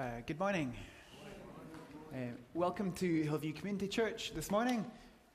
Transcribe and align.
Uh, 0.00 0.22
good 0.24 0.40
morning. 0.40 0.72
Uh, 2.10 2.16
welcome 2.54 2.90
to 2.90 3.22
Hillview 3.22 3.52
Community 3.52 3.86
Church 3.86 4.32
this 4.34 4.50
morning. 4.50 4.86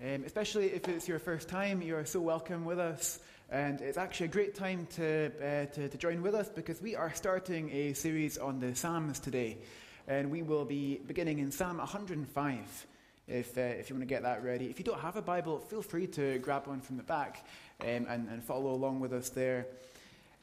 Um, 0.02 0.24
especially 0.26 0.72
if 0.72 0.90
it's 0.90 1.08
your 1.08 1.20
first 1.20 1.47
time, 1.47 1.84
you 1.84 1.96
are 1.96 2.04
so 2.04 2.20
welcome 2.20 2.65
with 2.65 2.79
us. 2.79 3.20
And 3.51 3.79
it's 3.79 3.99
actually 3.99 4.26
a 4.26 4.29
great 4.29 4.56
time 4.56 4.88
to, 4.96 5.28
uh, 5.38 5.65
to, 5.76 5.88
to, 5.88 5.97
join 5.99 6.24
with 6.24 6.33
us 6.33 6.49
because 6.49 6.81
we 6.81 6.96
are 6.96 7.13
starting 7.13 7.70
a 7.72 7.94
series 7.94 8.40
on 8.40 8.60
the 8.60 8.74
Psalms 8.74 9.20
today. 9.20 9.60
And 10.08 10.31
we 10.31 10.42
will 10.42 10.66
be 10.66 11.00
beginning 11.06 11.38
in 11.38 11.52
Psalm 11.52 11.78
105 11.78 12.88
if, 13.28 13.56
uh, 13.56 13.62
if 13.62 13.92
you 13.92 13.96
want 13.96 14.02
to 14.02 14.12
get 14.12 14.24
that 14.24 14.44
ready. 14.44 14.66
If 14.66 14.79
you 14.79 14.86
don't 14.86 15.00
have 15.00 15.16
a 15.16 15.22
Bible, 15.22 15.60
feel 15.60 15.84
free 15.84 16.08
to 16.08 16.40
grab 16.40 16.66
one 16.66 16.82
from 16.82 16.98
the 16.98 17.04
back 17.04 17.45
um, 17.82 18.08
and, 18.09 18.27
and 18.30 18.44
follow 18.44 18.72
along 18.72 19.00
with 19.00 19.13
us 19.13 19.30
there. 19.30 19.68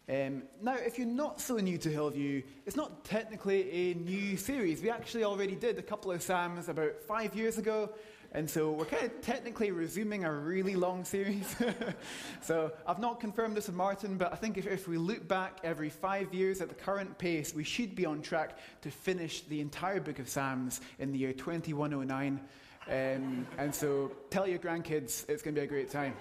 Um, 0.09 0.43
now, 0.61 0.75
if 0.75 0.99
you're 0.99 1.07
not 1.07 1.41
so 1.41 1.57
new 1.59 1.79
to 1.79 1.89
Hillview, 1.89 2.43
it's 2.67 2.77
not 2.77 3.05
technically 3.05 3.71
a 3.71 3.95
new 3.95 4.37
series. 4.37 4.83
We 4.83 4.91
actually 4.91 5.23
already 5.23 5.55
did 5.55 5.79
a 5.79 5.83
couple 5.83 6.11
of 6.11 6.23
Psalms 6.23 6.69
about 6.69 7.01
five 7.07 7.37
years 7.37 7.57
ago, 7.57 7.89
and 8.33 8.51
so 8.51 8.73
we're 8.73 8.87
kind 8.87 9.05
of 9.05 9.21
technically 9.21 9.71
resuming 9.71 10.25
a 10.25 10.33
really 10.33 10.75
long 10.75 11.05
series. 11.15 11.55
so 12.43 12.73
I've 12.85 12.99
not 12.99 13.21
confirmed 13.21 13.57
this 13.57 13.69
with 13.69 13.77
Martin, 13.77 14.17
but 14.17 14.33
I 14.33 14.37
think 14.37 14.59
if, 14.59 14.67
if 14.67 14.89
we 14.89 14.99
look 14.99 15.29
back 15.29 15.61
every 15.63 15.91
five 15.91 16.35
years 16.35 16.61
at 16.61 16.69
the 16.69 16.75
current 16.75 17.17
pace, 17.19 17.55
we 17.55 17.63
should 17.63 17.95
be 17.95 18.05
on 18.05 18.23
track 18.23 18.59
to 18.81 18.91
finish 18.91 19.43
the 19.43 19.61
entire 19.61 20.01
book 20.01 20.19
of 20.19 20.29
Psalms 20.29 20.81
in 20.99 21.13
the 21.13 21.19
year 21.19 21.33
2109. 21.33 22.41
Um, 22.89 23.47
and 23.57 23.73
so 23.73 24.11
tell 24.31 24.49
your 24.49 24.59
grandkids 24.59 25.29
it's 25.29 25.43
going 25.43 25.55
to 25.55 25.61
be 25.61 25.65
a 25.65 25.69
great 25.69 25.91
time. 25.91 26.15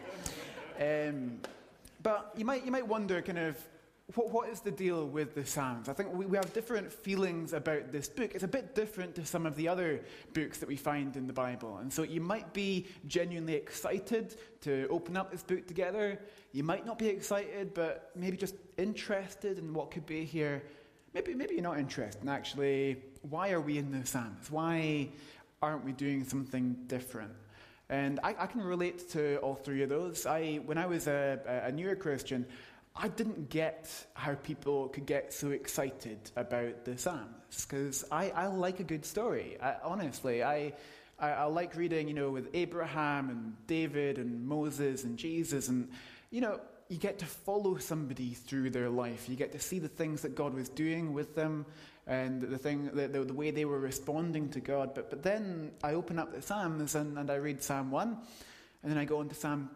Um, 0.80 1.40
but 2.02 2.34
you 2.36 2.46
might, 2.46 2.66
you 2.66 2.72
might 2.72 2.88
wonder, 2.88 3.22
kind 3.22 3.38
of, 3.38 3.58
what, 4.16 4.32
what 4.32 4.50
is 4.50 4.60
the 4.60 4.72
deal 4.72 5.08
with 5.08 5.36
the 5.36 5.46
Psalms? 5.46 5.88
I 5.88 5.94
think 5.94 6.14
we, 6.14 6.26
we 6.26 6.38
have 6.38 6.52
different 6.54 6.92
feelings 6.92 7.54
about 7.54 7.92
this 7.92 8.10
book. 8.10 8.32
It's 8.36 8.44
a 8.44 8.48
bit 8.48 8.76
different 8.76 9.16
to 9.16 9.26
some 9.26 9.46
of 9.46 9.56
the 9.56 9.68
other 9.68 10.02
books 10.34 10.58
that 10.60 10.68
we 10.68 10.76
find 10.76 11.16
in 11.16 11.28
the 11.28 11.34
Bible. 11.34 11.78
And 11.78 11.92
so 11.92 12.04
you 12.04 12.22
might 12.22 12.52
be 12.54 12.88
genuinely 13.08 13.54
excited 13.54 14.36
to 14.62 14.88
open 14.90 15.16
up 15.16 15.32
this 15.32 15.44
book 15.44 15.68
together. 15.68 16.20
You 16.52 16.64
might 16.64 16.86
not 16.86 16.98
be 16.98 17.08
excited, 17.08 17.74
but 17.74 18.12
maybe 18.16 18.38
just 18.38 18.56
interested 18.78 19.58
in 19.58 19.74
what 19.74 19.92
could 19.92 20.06
be 20.06 20.26
here. 20.26 20.64
Maybe, 21.14 21.34
maybe 21.34 21.56
you're 21.56 21.64
not 21.64 21.80
interested 21.80 22.22
in 22.22 22.30
actually, 22.30 23.04
why 23.22 23.52
are 23.52 23.62
we 23.62 23.78
in 23.78 23.92
the 23.92 24.06
Psalms? 24.06 24.50
Why 24.50 25.10
aren't 25.62 25.86
we 25.86 25.92
doing 25.92 26.24
something 26.24 26.76
different? 26.88 27.32
And 27.92 28.22
I, 28.24 28.34
I, 28.40 28.48
can 28.48 28.62
relate 28.62 29.10
to 29.12 29.36
all 29.40 29.54
three 29.54 29.84
of 29.84 29.90
those. 29.90 30.26
I, 30.26 30.62
when 30.66 30.78
I 30.78 30.86
was 30.86 31.08
a, 31.08 31.62
a 31.66 31.74
newer 31.74 31.96
Christian, 31.96 32.46
I 32.96 33.10
didn't 33.10 33.50
get 33.50 33.90
how 34.14 34.36
people 34.36 34.88
could 34.88 35.06
get 35.06 35.34
so 35.34 35.52
excited 35.52 36.18
about 36.38 36.86
the 36.86 36.98
Psalms 36.98 37.66
because 37.66 38.06
I, 38.10 38.30
I 38.30 38.48
like 38.48 38.80
a 38.80 38.86
good 38.86 39.06
story. 39.06 39.58
I, 39.62 39.76
honestly, 39.84 40.42
I, 40.42 40.72
I, 41.20 41.32
I 41.32 41.44
like 41.44 41.76
reading, 41.76 42.08
you 42.08 42.14
know, 42.14 42.32
with 42.32 42.48
Abraham 42.54 43.30
and 43.30 43.68
David 43.68 44.18
and 44.18 44.48
Moses 44.48 45.04
and 45.04 45.18
Jesus, 45.18 45.68
and 45.68 45.90
you 46.30 46.40
know, 46.40 46.62
you 46.88 46.98
get 46.98 47.20
to 47.20 47.26
follow 47.26 47.78
somebody 47.78 48.34
through 48.34 48.70
their 48.70 48.90
life. 48.90 49.28
You 49.28 49.36
get 49.36 49.52
to 49.52 49.60
see 49.60 49.80
the 49.80 49.90
things 49.90 50.22
that 50.22 50.36
God 50.36 50.54
was 50.54 50.70
doing 50.70 51.14
with 51.14 51.36
them 51.36 51.66
and 52.12 52.42
the, 52.42 52.58
thing, 52.58 52.90
the, 52.94 53.08
the, 53.08 53.24
the 53.24 53.34
way 53.34 53.52
they 53.52 53.64
were 53.64 53.80
responding 53.80 54.50
to 54.50 54.60
God. 54.60 54.94
But, 54.94 55.10
but 55.10 55.24
then 55.24 55.72
I 55.82 55.94
open 55.94 56.20
up 56.20 56.34
the 56.34 56.42
Psalms 56.42 56.96
and, 56.96 57.18
and 57.18 57.32
I 57.32 57.36
read 57.36 57.64
Psalm 57.64 57.90
1, 57.90 58.18
and 58.84 58.92
then 58.92 58.98
I 58.98 59.06
go 59.06 59.22
into 59.22 59.34
Psalm 59.34 59.70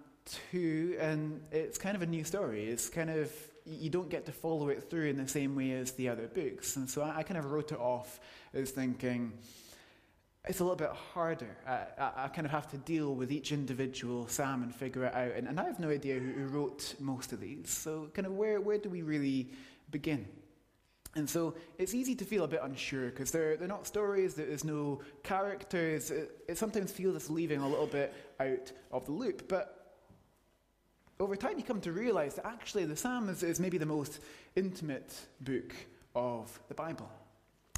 2, 0.51 0.97
and 0.99 1.41
it's 1.53 1.77
kind 1.77 1.95
of 1.95 2.01
a 2.01 2.05
new 2.05 2.25
story. 2.25 2.65
It's 2.65 2.89
kind 2.89 3.09
of, 3.09 3.31
you 3.65 3.89
don't 3.89 4.09
get 4.09 4.25
to 4.25 4.33
follow 4.33 4.67
it 4.67 4.89
through 4.89 5.07
in 5.07 5.15
the 5.15 5.29
same 5.29 5.55
way 5.55 5.71
as 5.71 5.93
the 5.93 6.09
other 6.09 6.27
books. 6.27 6.75
And 6.75 6.89
so 6.89 7.03
I, 7.03 7.19
I 7.19 7.23
kind 7.23 7.37
of 7.37 7.45
wrote 7.45 7.71
it 7.71 7.79
off 7.79 8.19
as 8.53 8.71
thinking, 8.71 9.31
it's 10.45 10.59
a 10.59 10.63
little 10.63 10.75
bit 10.75 10.91
harder. 11.13 11.55
I, 11.65 12.25
I, 12.25 12.27
kind 12.27 12.45
of 12.45 12.51
have 12.51 12.69
to 12.71 12.77
deal 12.77 13.15
with 13.15 13.31
each 13.31 13.53
individual 13.53 14.27
psalm 14.27 14.61
and 14.61 14.75
figure 14.75 15.05
it 15.05 15.15
out. 15.15 15.31
And, 15.37 15.47
and 15.47 15.57
I 15.57 15.63
have 15.63 15.79
no 15.79 15.89
idea 15.89 16.19
who, 16.19 16.33
who, 16.33 16.47
wrote 16.47 16.95
most 16.99 17.31
of 17.31 17.39
these. 17.39 17.69
So, 17.69 18.09
kind 18.13 18.25
of, 18.25 18.33
where, 18.33 18.59
where 18.59 18.77
do 18.77 18.89
we 18.89 19.03
really 19.03 19.51
begin? 19.89 20.27
And 21.15 21.29
so 21.29 21.55
it's 21.77 21.93
easy 21.93 22.13
to 22.15 22.25
feel 22.25 22.43
a 22.43 22.47
bit 22.47 22.59
unsure 22.61 23.09
because 23.09 23.31
they're, 23.31 23.55
they're 23.55 23.69
not 23.69 23.87
stories, 23.87 24.33
there's 24.33 24.65
no 24.65 25.01
characters. 25.23 26.11
It, 26.11 26.43
it 26.49 26.57
sometimes 26.57 26.91
feels 26.91 27.15
it's 27.15 27.29
leaving 27.29 27.61
a 27.61 27.67
little 27.67 27.87
bit 27.87 28.13
out 28.39 28.71
of 28.91 29.05
the 29.05 29.13
loop. 29.13 29.47
But 29.47 29.95
over 31.19 31.37
time, 31.37 31.57
you 31.57 31.63
come 31.63 31.79
to 31.81 31.93
realize 31.93 32.35
that 32.35 32.45
actually 32.45 32.83
the 32.83 32.97
Psalms 32.97 33.43
is 33.43 33.61
maybe 33.61 33.77
the 33.77 33.85
most 33.85 34.19
intimate 34.57 35.13
book 35.39 35.73
of 36.15 36.59
the 36.67 36.73
Bible 36.73 37.09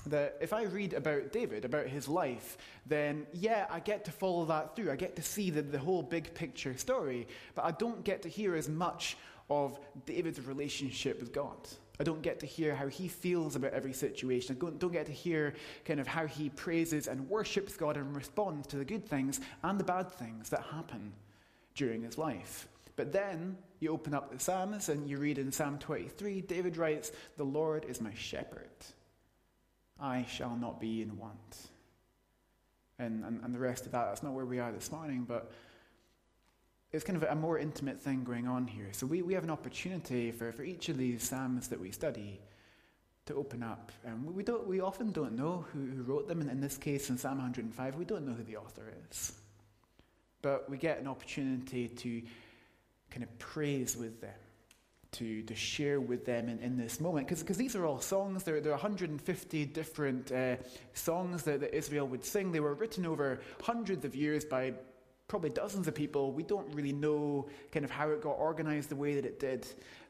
that 0.09 0.37
if 0.41 0.53
I 0.53 0.63
read 0.63 0.93
about 0.93 1.31
David, 1.31 1.65
about 1.65 1.87
his 1.87 2.07
life, 2.07 2.57
then 2.85 3.27
yeah, 3.33 3.65
I 3.69 3.79
get 3.79 4.05
to 4.05 4.11
follow 4.11 4.45
that 4.45 4.75
through. 4.75 4.91
I 4.91 4.95
get 4.95 5.15
to 5.17 5.21
see 5.21 5.49
the, 5.49 5.61
the 5.61 5.79
whole 5.79 6.01
big 6.01 6.33
picture 6.33 6.77
story, 6.77 7.27
but 7.55 7.65
I 7.65 7.71
don't 7.71 8.03
get 8.03 8.21
to 8.23 8.29
hear 8.29 8.55
as 8.55 8.69
much 8.69 9.17
of 9.49 9.79
David's 10.05 10.41
relationship 10.41 11.19
with 11.19 11.33
God. 11.33 11.57
I 11.99 12.03
don't 12.03 12.21
get 12.21 12.39
to 12.41 12.45
hear 12.45 12.75
how 12.75 12.87
he 12.87 13.07
feels 13.07 13.55
about 13.55 13.73
every 13.73 13.93
situation. 13.93 14.55
I 14.55 14.69
don't, 14.77 14.93
get 14.93 15.07
to 15.07 15.11
hear 15.11 15.55
kind 15.83 15.99
of 15.99 16.07
how 16.07 16.27
he 16.27 16.49
praises 16.49 17.07
and 17.07 17.27
worships 17.27 17.75
God 17.75 17.97
and 17.97 18.15
responds 18.15 18.67
to 18.67 18.77
the 18.77 18.85
good 18.85 19.07
things 19.07 19.39
and 19.63 19.79
the 19.79 19.83
bad 19.83 20.11
things 20.11 20.49
that 20.49 20.61
happen 20.71 21.13
during 21.73 22.03
his 22.03 22.17
life. 22.17 22.67
But 22.95 23.11
then 23.11 23.57
you 23.79 23.91
open 23.91 24.13
up 24.13 24.31
the 24.31 24.39
Psalms 24.39 24.89
and 24.89 25.09
you 25.09 25.17
read 25.17 25.37
in 25.39 25.51
Psalm 25.51 25.79
23, 25.79 26.41
David 26.41 26.77
writes, 26.77 27.11
The 27.37 27.43
Lord 27.43 27.85
is 27.85 27.99
my 27.99 28.13
shepherd. 28.13 28.69
I 29.99 30.25
shall 30.29 30.55
not 30.55 30.79
be 30.79 31.01
in 31.01 31.17
want. 31.17 31.69
And, 32.99 33.23
and, 33.23 33.43
and 33.43 33.53
the 33.53 33.59
rest 33.59 33.85
of 33.85 33.91
that, 33.91 34.05
that's 34.05 34.23
not 34.23 34.33
where 34.33 34.45
we 34.45 34.59
are 34.59 34.71
this 34.71 34.91
morning, 34.91 35.25
but 35.27 35.51
it's 36.97 37.05
kind 37.05 37.21
of 37.21 37.29
a 37.29 37.35
more 37.35 37.59
intimate 37.59 38.01
thing 38.01 38.23
going 38.23 38.47
on 38.47 38.65
here. 38.65 38.89
So 38.91 39.05
we, 39.05 39.21
we 39.21 39.35
have 39.35 39.43
an 39.43 39.51
opportunity 39.51 40.31
for, 40.31 40.51
for 40.51 40.63
each 40.63 40.89
of 40.89 40.97
these 40.97 41.21
Psalms 41.21 41.67
that 41.67 41.79
we 41.79 41.91
study 41.91 42.41
to 43.27 43.35
open 43.35 43.61
up. 43.61 43.91
And 44.03 44.25
we, 44.35 44.41
don't, 44.41 44.65
we 44.65 44.81
often 44.81 45.11
don't 45.11 45.33
know 45.33 45.63
who, 45.71 45.85
who 45.85 46.01
wrote 46.01 46.27
them. 46.27 46.41
And 46.41 46.49
in 46.49 46.59
this 46.59 46.75
case, 46.75 47.11
in 47.11 47.17
Psalm 47.19 47.37
105, 47.37 47.95
we 47.95 48.03
don't 48.03 48.25
know 48.25 48.33
who 48.33 48.41
the 48.41 48.57
author 48.57 48.91
is. 49.11 49.33
But 50.41 50.67
we 50.69 50.77
get 50.77 50.99
an 50.99 51.07
opportunity 51.07 51.87
to 51.87 52.23
kind 53.11 53.21
of 53.21 53.37
praise 53.37 53.95
with 53.95 54.19
them 54.19 54.33
to, 55.13 55.43
to 55.43 55.55
share 55.55 56.01
with 56.01 56.25
them 56.25 56.49
in, 56.49 56.57
in 56.59 56.77
this 56.77 56.99
moment. 56.99 57.27
Because 57.27 57.57
these 57.57 57.75
are 57.75 57.85
all 57.85 58.01
songs, 58.01 58.43
there, 58.43 58.59
there 58.59 58.71
are 58.71 58.75
150 58.75 59.65
different 59.65 60.31
uh, 60.31 60.55
songs 60.93 61.43
that, 61.43 61.59
that 61.59 61.75
Israel 61.75 62.07
would 62.07 62.25
sing. 62.25 62.51
They 62.51 62.59
were 62.59 62.73
written 62.73 63.05
over 63.05 63.39
hundreds 63.61 64.03
of 64.03 64.15
years 64.15 64.43
by 64.43 64.73
probably 65.27 65.49
dozens 65.49 65.87
of 65.87 65.95
people. 65.95 66.31
We 66.31 66.43
don't 66.43 66.73
really 66.73 66.93
know 66.93 67.49
kind 67.71 67.83
of 67.83 67.91
how 67.91 68.09
it 68.09 68.21
got 68.21 68.31
organized 68.31 68.89
the 68.89 68.95
way 68.95 69.15
that 69.15 69.25
it 69.25 69.39
did, 69.39 69.67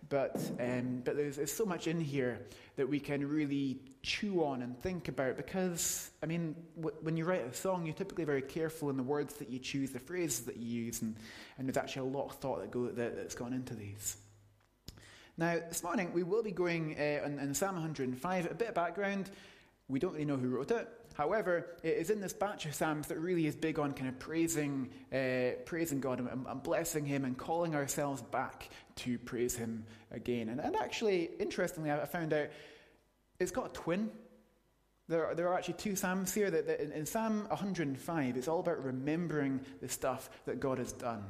but, 0.09 0.35
um, 0.59 1.01
but 1.03 1.17
there's, 1.17 1.37
there's 1.37 1.51
so 1.51 1.65
much 1.65 1.87
in 1.87 1.99
here 1.99 2.39
that 2.75 2.87
we 2.87 2.99
can 2.99 3.27
really 3.27 3.79
chew 4.03 4.43
on 4.43 4.61
and 4.61 4.79
think 4.79 5.07
about 5.07 5.35
because, 5.35 6.11
I 6.21 6.27
mean, 6.27 6.55
w- 6.75 6.95
when 7.01 7.17
you 7.17 7.25
write 7.25 7.45
a 7.45 7.53
song, 7.53 7.85
you're 7.85 7.95
typically 7.95 8.25
very 8.25 8.43
careful 8.43 8.89
in 8.89 8.97
the 8.97 9.03
words 9.03 9.33
that 9.35 9.49
you 9.49 9.57
choose, 9.57 9.89
the 9.89 9.99
phrases 9.99 10.41
that 10.45 10.57
you 10.57 10.85
use, 10.85 11.01
and, 11.01 11.15
and 11.57 11.67
there's 11.67 11.77
actually 11.77 12.09
a 12.09 12.17
lot 12.17 12.27
of 12.27 12.35
thought 12.35 12.61
that 12.61 12.69
go, 12.69 12.85
that, 12.87 13.15
that's 13.15 13.35
gone 13.35 13.53
into 13.53 13.73
these. 13.73 14.17
Now, 15.35 15.57
this 15.67 15.83
morning 15.83 16.13
we 16.13 16.23
will 16.23 16.43
be 16.43 16.51
going 16.51 16.95
uh, 16.97 17.25
in, 17.25 17.39
in 17.39 17.53
Psalm 17.53 17.75
105. 17.75 18.51
A 18.51 18.53
bit 18.53 18.69
of 18.69 18.75
background 18.75 19.31
we 19.89 19.99
don't 19.99 20.13
really 20.13 20.25
know 20.25 20.37
who 20.37 20.49
wrote 20.49 20.71
it. 20.71 20.87
However, 21.17 21.65
it 21.81 21.97
is 21.97 22.11
in 22.11 22.21
this 22.21 22.31
batch 22.31 22.67
of 22.67 22.75
Psalms 22.75 23.07
that 23.07 23.17
really 23.17 23.47
is 23.47 23.55
big 23.55 23.79
on 23.79 23.93
kind 23.93 24.07
of 24.07 24.19
praising, 24.19 24.91
uh, 25.11 25.57
praising 25.65 25.99
God 25.99 26.19
and, 26.19 26.29
and, 26.29 26.61
blessing 26.61 27.07
Him 27.07 27.25
and 27.25 27.35
calling 27.35 27.73
ourselves 27.73 28.21
back 28.21 28.69
to 28.97 29.17
praise 29.17 29.55
Him 29.55 29.83
again. 30.11 30.49
And, 30.49 30.61
and 30.61 30.75
actually, 30.75 31.31
interestingly, 31.39 31.91
I 31.91 32.05
found 32.05 32.33
out 32.33 32.49
it's 33.39 33.49
got 33.49 33.65
a 33.65 33.73
twin. 33.73 34.11
There 35.07 35.25
are, 35.25 35.33
there 35.33 35.47
are 35.47 35.55
actually 35.57 35.73
two 35.73 35.95
Psalms 35.95 36.35
here. 36.35 36.51
That, 36.51 36.67
that 36.67 36.81
in, 36.81 36.91
in 36.91 37.05
Psalm 37.07 37.47
105, 37.47 38.37
it's 38.37 38.47
all 38.47 38.59
about 38.59 38.83
remembering 38.83 39.59
the 39.81 39.89
stuff 39.89 40.29
that 40.45 40.59
God 40.59 40.77
has 40.77 40.91
done 40.91 41.23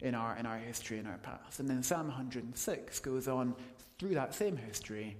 in 0.00 0.14
our, 0.14 0.36
in 0.36 0.44
our 0.44 0.58
history, 0.58 0.98
in 0.98 1.06
our 1.06 1.16
past. 1.18 1.58
And 1.58 1.70
then 1.70 1.82
Psalm 1.82 2.08
106 2.08 3.00
goes 3.00 3.28
on 3.28 3.54
through 3.98 4.12
that 4.12 4.34
same 4.34 4.58
history 4.58 5.16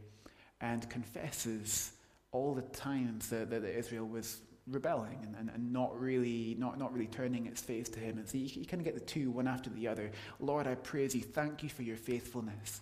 and 0.60 0.86
confesses 0.90 1.92
all 2.32 2.54
the 2.54 2.62
times 2.62 3.28
that, 3.28 3.50
that 3.50 3.64
Israel 3.64 4.06
was 4.06 4.40
rebelling 4.66 5.18
and, 5.22 5.36
and, 5.38 5.50
and, 5.50 5.72
not 5.72 5.98
really 6.00 6.56
not, 6.58 6.78
not 6.78 6.92
really 6.92 7.06
turning 7.06 7.46
its 7.46 7.60
face 7.60 7.88
to 7.90 7.98
him. 7.98 8.18
And 8.18 8.28
so 8.28 8.38
you, 8.38 8.48
you 8.52 8.64
kind 8.64 8.80
of 8.80 8.84
get 8.84 8.94
the 8.94 9.00
two 9.00 9.30
one 9.30 9.46
after 9.46 9.70
the 9.70 9.88
other. 9.88 10.10
Lord, 10.40 10.66
I 10.66 10.76
praise 10.76 11.14
you. 11.14 11.20
Thank 11.20 11.62
you 11.62 11.68
for 11.68 11.82
your 11.82 11.96
faithfulness. 11.96 12.80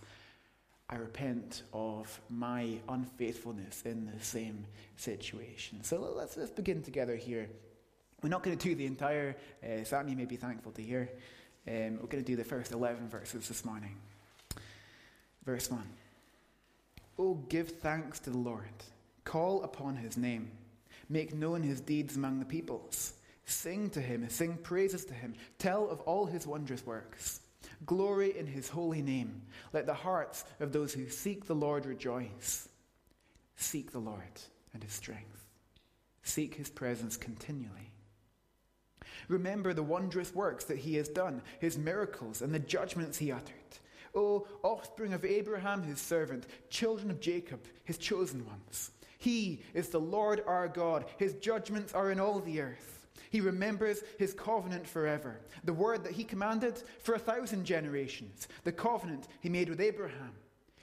I 0.88 0.96
repent 0.96 1.62
of 1.72 2.20
my 2.28 2.78
unfaithfulness 2.88 3.82
in 3.84 4.10
the 4.12 4.24
same 4.24 4.66
situation. 4.96 5.84
So 5.84 6.00
let's, 6.16 6.36
let's 6.36 6.50
begin 6.50 6.82
together 6.82 7.16
here. 7.16 7.48
We're 8.22 8.28
not 8.28 8.42
going 8.42 8.58
to 8.58 8.68
do 8.68 8.74
the 8.74 8.86
entire 8.86 9.36
uh, 9.64 9.84
psalm, 9.84 10.08
you 10.08 10.16
may 10.16 10.24
be 10.26 10.36
thankful 10.36 10.72
to 10.72 10.82
hear. 10.82 11.08
Um, 11.66 11.98
we're 12.00 12.08
going 12.08 12.22
to 12.22 12.26
do 12.26 12.36
the 12.36 12.44
first 12.44 12.72
11 12.72 13.08
verses 13.08 13.46
this 13.48 13.64
morning. 13.64 13.94
Verse 15.44 15.70
1. 15.70 15.80
Oh, 17.18 17.34
give 17.48 17.68
thanks 17.68 18.18
to 18.20 18.30
the 18.30 18.38
Lord 18.38 18.64
Call 19.24 19.62
upon 19.62 19.96
his 19.96 20.16
name. 20.16 20.50
Make 21.08 21.34
known 21.34 21.62
his 21.62 21.80
deeds 21.80 22.16
among 22.16 22.38
the 22.38 22.44
peoples. 22.44 23.14
Sing 23.44 23.90
to 23.90 24.00
him, 24.00 24.28
sing 24.28 24.56
praises 24.62 25.04
to 25.06 25.14
him. 25.14 25.34
Tell 25.58 25.88
of 25.88 26.00
all 26.02 26.26
his 26.26 26.46
wondrous 26.46 26.86
works. 26.86 27.40
Glory 27.84 28.38
in 28.38 28.46
his 28.46 28.68
holy 28.68 29.02
name. 29.02 29.42
Let 29.72 29.86
the 29.86 29.94
hearts 29.94 30.44
of 30.60 30.72
those 30.72 30.92
who 30.92 31.08
seek 31.08 31.46
the 31.46 31.54
Lord 31.54 31.86
rejoice. 31.86 32.68
Seek 33.56 33.90
the 33.90 33.98
Lord 33.98 34.22
and 34.72 34.82
his 34.82 34.92
strength. 34.92 35.44
Seek 36.22 36.54
his 36.54 36.70
presence 36.70 37.16
continually. 37.16 37.90
Remember 39.28 39.72
the 39.72 39.82
wondrous 39.82 40.34
works 40.34 40.64
that 40.64 40.78
he 40.78 40.96
has 40.96 41.08
done, 41.08 41.42
his 41.58 41.78
miracles, 41.78 42.42
and 42.42 42.54
the 42.54 42.58
judgments 42.58 43.18
he 43.18 43.32
uttered. 43.32 43.54
O 44.14 44.46
offspring 44.62 45.12
of 45.12 45.24
Abraham, 45.24 45.82
his 45.82 46.00
servant, 46.00 46.46
children 46.68 47.10
of 47.10 47.20
Jacob, 47.20 47.60
his 47.84 47.96
chosen 47.98 48.44
ones. 48.44 48.90
He 49.20 49.60
is 49.74 49.90
the 49.90 50.00
Lord 50.00 50.42
our 50.46 50.66
God. 50.66 51.04
His 51.18 51.34
judgments 51.34 51.92
are 51.92 52.10
in 52.10 52.18
all 52.18 52.40
the 52.40 52.62
earth. 52.62 53.06
He 53.28 53.42
remembers 53.42 54.02
his 54.18 54.32
covenant 54.32 54.88
forever, 54.88 55.40
the 55.62 55.74
word 55.74 56.02
that 56.04 56.12
he 56.12 56.24
commanded 56.24 56.82
for 57.02 57.14
a 57.14 57.18
thousand 57.18 57.66
generations, 57.66 58.48
the 58.64 58.72
covenant 58.72 59.28
he 59.40 59.50
made 59.50 59.68
with 59.68 59.80
Abraham, 59.80 60.32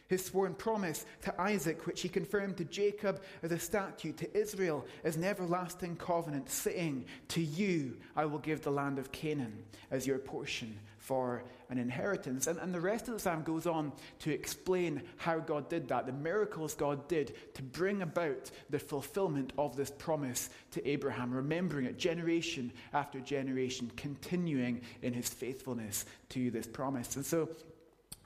his 0.07 0.23
sworn 0.23 0.53
promise 0.53 1.05
to 1.23 1.41
Isaac, 1.41 1.87
which 1.87 2.01
he 2.01 2.09
confirmed 2.09 2.57
to 2.57 2.65
Jacob 2.65 3.21
as 3.41 3.51
a 3.51 3.59
statute, 3.59 4.17
to 4.17 4.37
Israel 4.37 4.85
as 5.03 5.15
an 5.15 5.23
everlasting 5.23 5.97
covenant, 5.97 6.47
saying, 6.47 7.05
To 7.29 7.41
you 7.41 7.97
I 8.15 8.25
will 8.25 8.39
give 8.39 8.61
the 8.61 8.71
land 8.71 8.99
of 8.99 9.11
Canaan 9.11 9.65
as 9.89 10.05
your 10.05 10.19
portion 10.19 10.77
for 11.07 11.41
an 11.69 11.77
inheritance. 11.77 12.47
And, 12.47 12.59
and 12.59 12.75
the 12.75 12.81
rest 12.81 13.07
of 13.07 13.13
the 13.13 13.19
psalm 13.21 13.41
goes 13.43 13.65
on 13.65 13.93
to 14.19 14.29
explain 14.29 15.01
how 15.15 15.39
God 15.39 15.69
did 15.69 15.87
that, 15.87 16.05
the 16.05 16.11
miracles 16.11 16.75
God 16.75 17.07
did 17.07 17.33
to 17.53 17.63
bring 17.63 18.01
about 18.01 18.51
the 18.69 18.77
fulfillment 18.77 19.53
of 19.57 19.77
this 19.77 19.89
promise 19.89 20.49
to 20.71 20.85
Abraham, 20.85 21.33
remembering 21.33 21.85
it 21.85 21.97
generation 21.97 22.73
after 22.93 23.21
generation, 23.21 23.89
continuing 23.95 24.81
in 25.01 25.13
his 25.13 25.29
faithfulness 25.29 26.03
to 26.29 26.51
this 26.51 26.67
promise. 26.67 27.15
And 27.15 27.25
so 27.25 27.47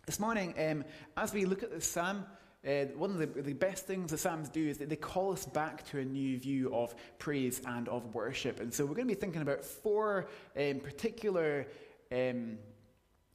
this 0.08 0.20
morning, 0.20 0.56
um, 0.58 0.84
as 1.16 1.36
we 1.36 1.46
look 1.46 1.62
at 1.62 1.70
this 1.70 1.86
psalm, 1.86 2.26
uh, 2.68 2.86
one 2.96 3.12
of 3.12 3.18
the, 3.20 3.28
the, 3.42 3.54
best 3.54 3.86
things 3.86 4.12
the 4.12 4.18
Psalms 4.18 4.48
do 4.48 4.68
is 4.68 4.78
that 4.78 4.90
they 4.90 4.96
call 4.96 5.34
us 5.34 5.46
back 5.46 5.84
to 5.90 5.98
a 5.98 6.06
new 6.06 6.38
view 6.38 6.74
of 6.76 6.94
praise 7.18 7.60
and 7.66 7.90
of 7.90 8.14
worship. 8.14 8.60
And 8.60 8.72
so 8.72 8.86
we're 8.86 8.94
going 8.94 9.08
to 9.08 9.16
be 9.16 9.20
thinking 9.20 9.42
about 9.42 9.66
four 9.66 10.28
um, 10.56 10.80
particular 10.80 11.66
um, 12.12 12.58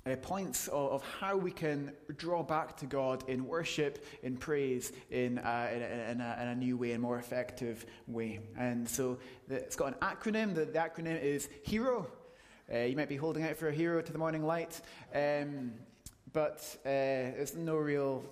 uh, 0.07 0.17
points 0.17 0.69
of, 0.69 0.93
of, 0.93 1.03
how 1.21 1.37
we 1.37 1.51
can 1.51 1.93
draw 2.17 2.43
back 2.43 2.77
to 2.77 2.87
God 2.87 3.29
in 3.29 3.47
worship, 3.47 4.05
in 4.23 4.37
praise, 4.37 4.93
in, 5.11 5.39
uh, 5.39 5.71
in, 5.73 5.83
a, 5.83 6.11
in, 6.11 6.21
a, 6.21 6.39
in, 6.43 6.49
a, 6.49 6.55
new 6.55 6.77
way, 6.77 6.93
a 6.93 6.99
more 6.99 7.19
effective 7.19 7.87
way. 8.07 8.41
And 8.57 8.89
so 8.89 9.19
the, 9.49 9.57
it's 9.57 9.77
got 9.77 9.89
an 9.89 9.95
acronym. 9.95 10.55
The, 10.55 10.65
the 10.65 10.79
acronym 10.79 11.21
is 11.21 11.49
HERO. 11.65 12.07
Uh, 12.73 12.79
you 12.79 12.97
might 12.97 13.09
be 13.09 13.17
holding 13.17 13.45
out 13.45 13.57
for 13.57 13.69
a 13.69 13.73
hero 13.73 14.01
to 14.03 14.13
the 14.13 14.19
morning 14.19 14.45
light, 14.45 14.81
um, 15.15 15.73
but 16.33 16.65
uh, 16.85 16.89
there's 17.37 17.55
no 17.55 17.77
real 17.77 18.25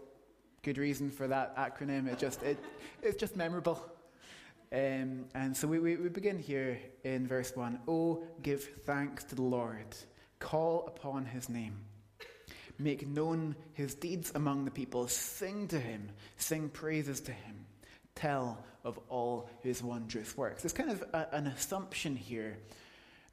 good 0.62 0.78
reason 0.78 1.10
for 1.10 1.28
that 1.28 1.56
acronym. 1.56 2.08
It 2.08 2.18
just, 2.18 2.42
it, 2.42 2.58
it's 3.02 3.16
just 3.16 3.36
memorable. 3.36 3.80
Um, 4.72 5.26
and 5.36 5.56
so 5.56 5.68
we, 5.68 5.78
we, 5.78 5.96
we 5.96 6.08
begin 6.08 6.36
here 6.36 6.80
in 7.04 7.28
verse 7.28 7.54
1. 7.54 7.80
Oh, 7.86 8.24
give 8.42 8.64
thanks 8.84 9.22
to 9.24 9.36
the 9.36 9.42
Lord 9.42 9.94
Call 10.38 10.84
upon 10.86 11.24
his 11.26 11.48
name. 11.48 11.76
Make 12.78 13.06
known 13.06 13.54
his 13.72 13.94
deeds 13.94 14.32
among 14.34 14.64
the 14.64 14.70
people. 14.70 15.06
Sing 15.08 15.68
to 15.68 15.78
him. 15.78 16.10
Sing 16.36 16.68
praises 16.68 17.20
to 17.22 17.32
him. 17.32 17.66
Tell 18.14 18.64
of 18.84 18.98
all 19.08 19.48
his 19.62 19.82
wondrous 19.82 20.36
works. 20.36 20.62
There's 20.62 20.72
kind 20.72 20.90
of 20.90 21.02
a, 21.12 21.28
an 21.32 21.46
assumption 21.46 22.16
here 22.16 22.58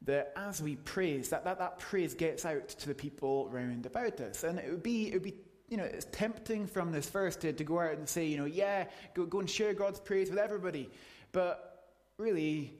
that 0.04 0.32
as 0.36 0.60
we 0.62 0.76
praise, 0.76 1.28
that, 1.30 1.44
that 1.44 1.58
that 1.58 1.78
praise 1.78 2.14
gets 2.14 2.44
out 2.44 2.68
to 2.68 2.88
the 2.88 2.94
people 2.94 3.48
round 3.50 3.86
about 3.86 4.20
us. 4.20 4.44
And 4.44 4.58
it 4.58 4.70
would 4.70 4.82
be, 4.82 5.08
it 5.08 5.14
would 5.14 5.22
be 5.22 5.34
you 5.68 5.78
know, 5.78 5.84
it's 5.84 6.06
tempting 6.12 6.66
from 6.66 6.92
this 6.92 7.08
verse 7.08 7.34
to, 7.36 7.50
to 7.50 7.64
go 7.64 7.80
out 7.80 7.92
and 7.92 8.06
say, 8.06 8.26
you 8.26 8.36
know, 8.36 8.44
yeah, 8.44 8.84
go, 9.14 9.24
go 9.24 9.40
and 9.40 9.48
share 9.48 9.72
God's 9.72 9.98
praise 9.98 10.28
with 10.28 10.38
everybody. 10.38 10.90
But 11.32 11.88
really, 12.18 12.74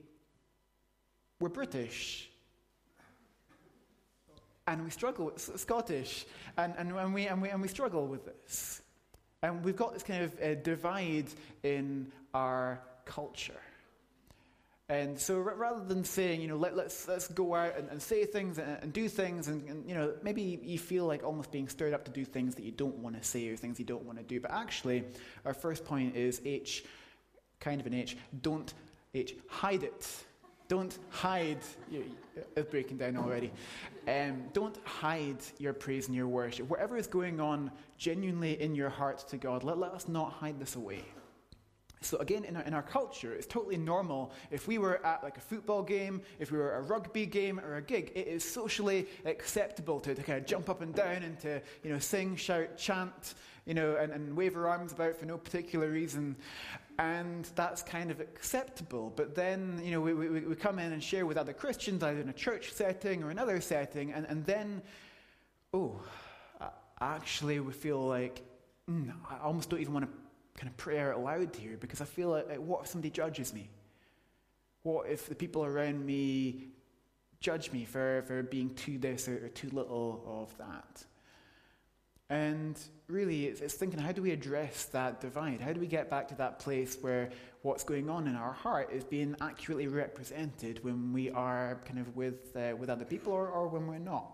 we're 1.40 1.48
British 1.48 2.28
and 4.67 4.85
we 4.85 4.91
struggle 4.91 5.26
with 5.26 5.61
Scottish, 5.61 6.25
and, 6.56 6.75
and, 6.79 6.93
and, 6.93 7.14
we, 7.14 7.26
and, 7.26 7.43
we, 7.43 7.49
and 7.49 7.61
we 7.61 7.69
struggle 7.69 8.06
with 8.06 8.25
this. 8.25 8.81
And 9.43 9.64
we've 9.64 9.76
got 9.76 9.93
this 9.93 10.05
kind 10.05 10.25
of 10.25 10.41
uh, 10.41 10.55
divide 10.55 11.26
in 11.62 12.12
our 12.32 12.81
culture. 13.05 13.61
And 14.88 15.19
so 15.19 15.38
rather 15.38 15.82
than 15.82 16.05
saying, 16.05 16.43
you 16.43 16.49
know, 16.49 16.56
let, 16.56 16.73
us 16.73 16.79
let's, 16.79 17.09
let's 17.09 17.29
go 17.29 17.55
out 17.55 17.79
and, 17.79 17.88
and 17.88 18.03
say 18.03 18.26
things 18.26 18.59
and, 18.59 18.79
and 18.82 18.93
do 18.93 19.09
things, 19.09 19.49
and, 19.49 19.67
and, 19.69 19.88
you 19.88 19.94
know, 19.94 20.12
maybe 20.23 20.61
you 20.62 20.79
feel 20.79 21.06
like 21.06 21.25
almost 21.25 21.50
being 21.50 21.67
stirred 21.69 21.94
up 21.94 22.05
to 22.05 22.11
do 22.11 22.25
things 22.25 22.55
that 22.56 22.65
you 22.65 22.73
don't 22.73 22.99
want 22.99 23.20
to 23.20 23.26
say 23.26 23.49
or 23.49 23.56
things 23.56 23.79
you 23.79 23.87
don't 23.87 24.05
want 24.05 24.19
to 24.19 24.25
do. 24.25 24.38
But 24.38 24.50
actually, 24.50 25.05
our 25.44 25.55
first 25.55 25.85
point 25.85 26.15
is 26.15 26.43
H, 26.44 26.85
kind 27.58 27.81
of 27.81 27.87
an 27.87 27.94
H, 27.94 28.17
don't 28.43 28.73
H, 29.15 29.35
hide 29.49 29.82
it. 29.82 30.06
Don't 30.72 30.98
hide. 31.10 31.58
It's 32.56 32.70
breaking 32.70 32.96
down 32.96 33.19
already. 33.19 33.52
Um, 34.08 34.44
don't 34.54 34.78
hide 34.86 35.36
your 35.58 35.74
praise 35.74 36.06
and 36.06 36.16
your 36.16 36.28
worship. 36.28 36.66
Whatever 36.70 36.96
is 36.96 37.06
going 37.06 37.40
on 37.40 37.70
genuinely 37.98 38.58
in 38.58 38.74
your 38.74 38.88
heart 38.88 39.19
to 39.28 39.36
God, 39.36 39.64
let, 39.64 39.76
let 39.76 39.92
us 39.92 40.08
not 40.08 40.32
hide 40.32 40.58
this 40.58 40.76
away. 40.76 41.04
So 42.00 42.16
again, 42.16 42.46
in 42.46 42.56
our, 42.56 42.62
in 42.62 42.72
our 42.72 42.82
culture, 42.82 43.34
it's 43.34 43.46
totally 43.46 43.76
normal. 43.76 44.32
If 44.50 44.66
we 44.66 44.78
were 44.78 45.04
at 45.04 45.22
like 45.22 45.36
a 45.36 45.42
football 45.42 45.82
game, 45.82 46.22
if 46.38 46.50
we 46.50 46.56
were 46.56 46.76
a 46.76 46.80
rugby 46.80 47.26
game 47.26 47.60
or 47.60 47.76
a 47.76 47.82
gig, 47.82 48.10
it 48.14 48.26
is 48.26 48.42
socially 48.42 49.06
acceptable 49.26 50.00
to, 50.00 50.14
to 50.14 50.22
kind 50.22 50.38
of 50.38 50.46
jump 50.46 50.70
up 50.70 50.80
and 50.80 50.94
down 50.94 51.22
and 51.22 51.38
to, 51.40 51.60
you 51.84 51.92
know, 51.92 51.98
sing, 51.98 52.34
shout, 52.34 52.78
chant, 52.78 53.34
you 53.67 53.75
know, 53.75 53.97
and, 53.97 54.12
and 54.12 54.37
wave 54.37 54.56
our 54.56 54.69
arms 54.69 54.93
about 54.93 55.17
for 55.17 55.26
no 55.26 55.38
particular 55.38 55.88
reason. 55.88 56.37
And 56.99 57.49
that's 57.55 57.82
kind 57.82 58.11
of 58.11 58.20
acceptable. 58.20 59.12
But 59.14 59.35
then, 59.35 59.81
you 59.82 59.93
know, 59.93 60.00
we, 60.00 60.14
we, 60.14 60.29
we 60.41 60.55
come 60.55 60.79
in 60.79 60.93
and 60.93 61.03
share 61.03 61.26
with 61.26 61.37
other 61.37 61.53
Christians, 61.53 62.03
either 62.03 62.20
in 62.20 62.29
a 62.29 62.35
church 62.35 62.73
setting 62.73 63.23
or 63.23 63.31
another 63.31 63.61
setting, 63.61 64.12
and, 64.12 64.26
and 64.26 64.44
then, 64.44 64.82
oh, 65.73 66.00
actually, 67.00 67.61
we 67.61 67.73
feel 67.73 68.06
like, 68.06 68.43
mm, 68.88 69.12
I 69.29 69.38
almost 69.43 69.70
don't 69.70 69.81
even 69.81 69.94
want 69.94 70.06
to 70.06 70.12
kind 70.58 70.70
of 70.70 70.76
pray 70.76 71.00
out 71.00 71.20
loud 71.20 71.55
here 71.56 71.77
because 71.79 72.01
I 72.01 72.05
feel 72.05 72.31
like, 72.31 72.56
what 72.56 72.82
if 72.82 72.89
somebody 72.89 73.10
judges 73.10 73.53
me? 73.53 73.69
What 74.82 75.08
if 75.08 75.29
the 75.29 75.34
people 75.34 75.65
around 75.65 76.05
me 76.05 76.69
judge 77.41 77.72
me 77.72 77.84
for, 77.84 78.22
for 78.27 78.43
being 78.43 78.75
too 78.75 78.98
this 78.98 79.29
or, 79.29 79.46
or 79.46 79.48
too 79.48 79.70
little 79.70 80.22
of 80.27 80.56
that? 80.58 81.05
And 82.32 82.79
really, 83.08 83.44
it's, 83.44 83.60
it's, 83.60 83.74
thinking 83.74 84.01
how 84.01 84.10
do 84.10 84.22
we 84.22 84.31
address 84.31 84.86
that 84.86 85.20
divide? 85.20 85.60
How 85.60 85.74
do 85.74 85.81
we 85.81 85.86
get 85.86 86.08
back 86.08 86.29
to 86.29 86.34
that 86.36 86.58
place 86.58 86.96
where 87.03 87.29
what's 87.60 87.84
going 87.84 88.08
on 88.08 88.27
in 88.27 88.36
our 88.36 88.55
heart 88.55 88.91
is 88.91 89.05
being 89.05 89.36
accurately 89.43 89.86
represented 89.86 90.82
when 90.82 91.12
we 91.12 91.31
are 91.31 91.82
kind 91.84 91.98
of 91.98 92.17
with, 92.17 92.56
uh, 92.56 92.74
with 92.74 92.89
other 92.89 93.05
people 93.05 93.34
or, 93.34 93.48
or 93.48 93.69
when 93.69 93.86
we're 93.86 93.98
not? 93.98 94.32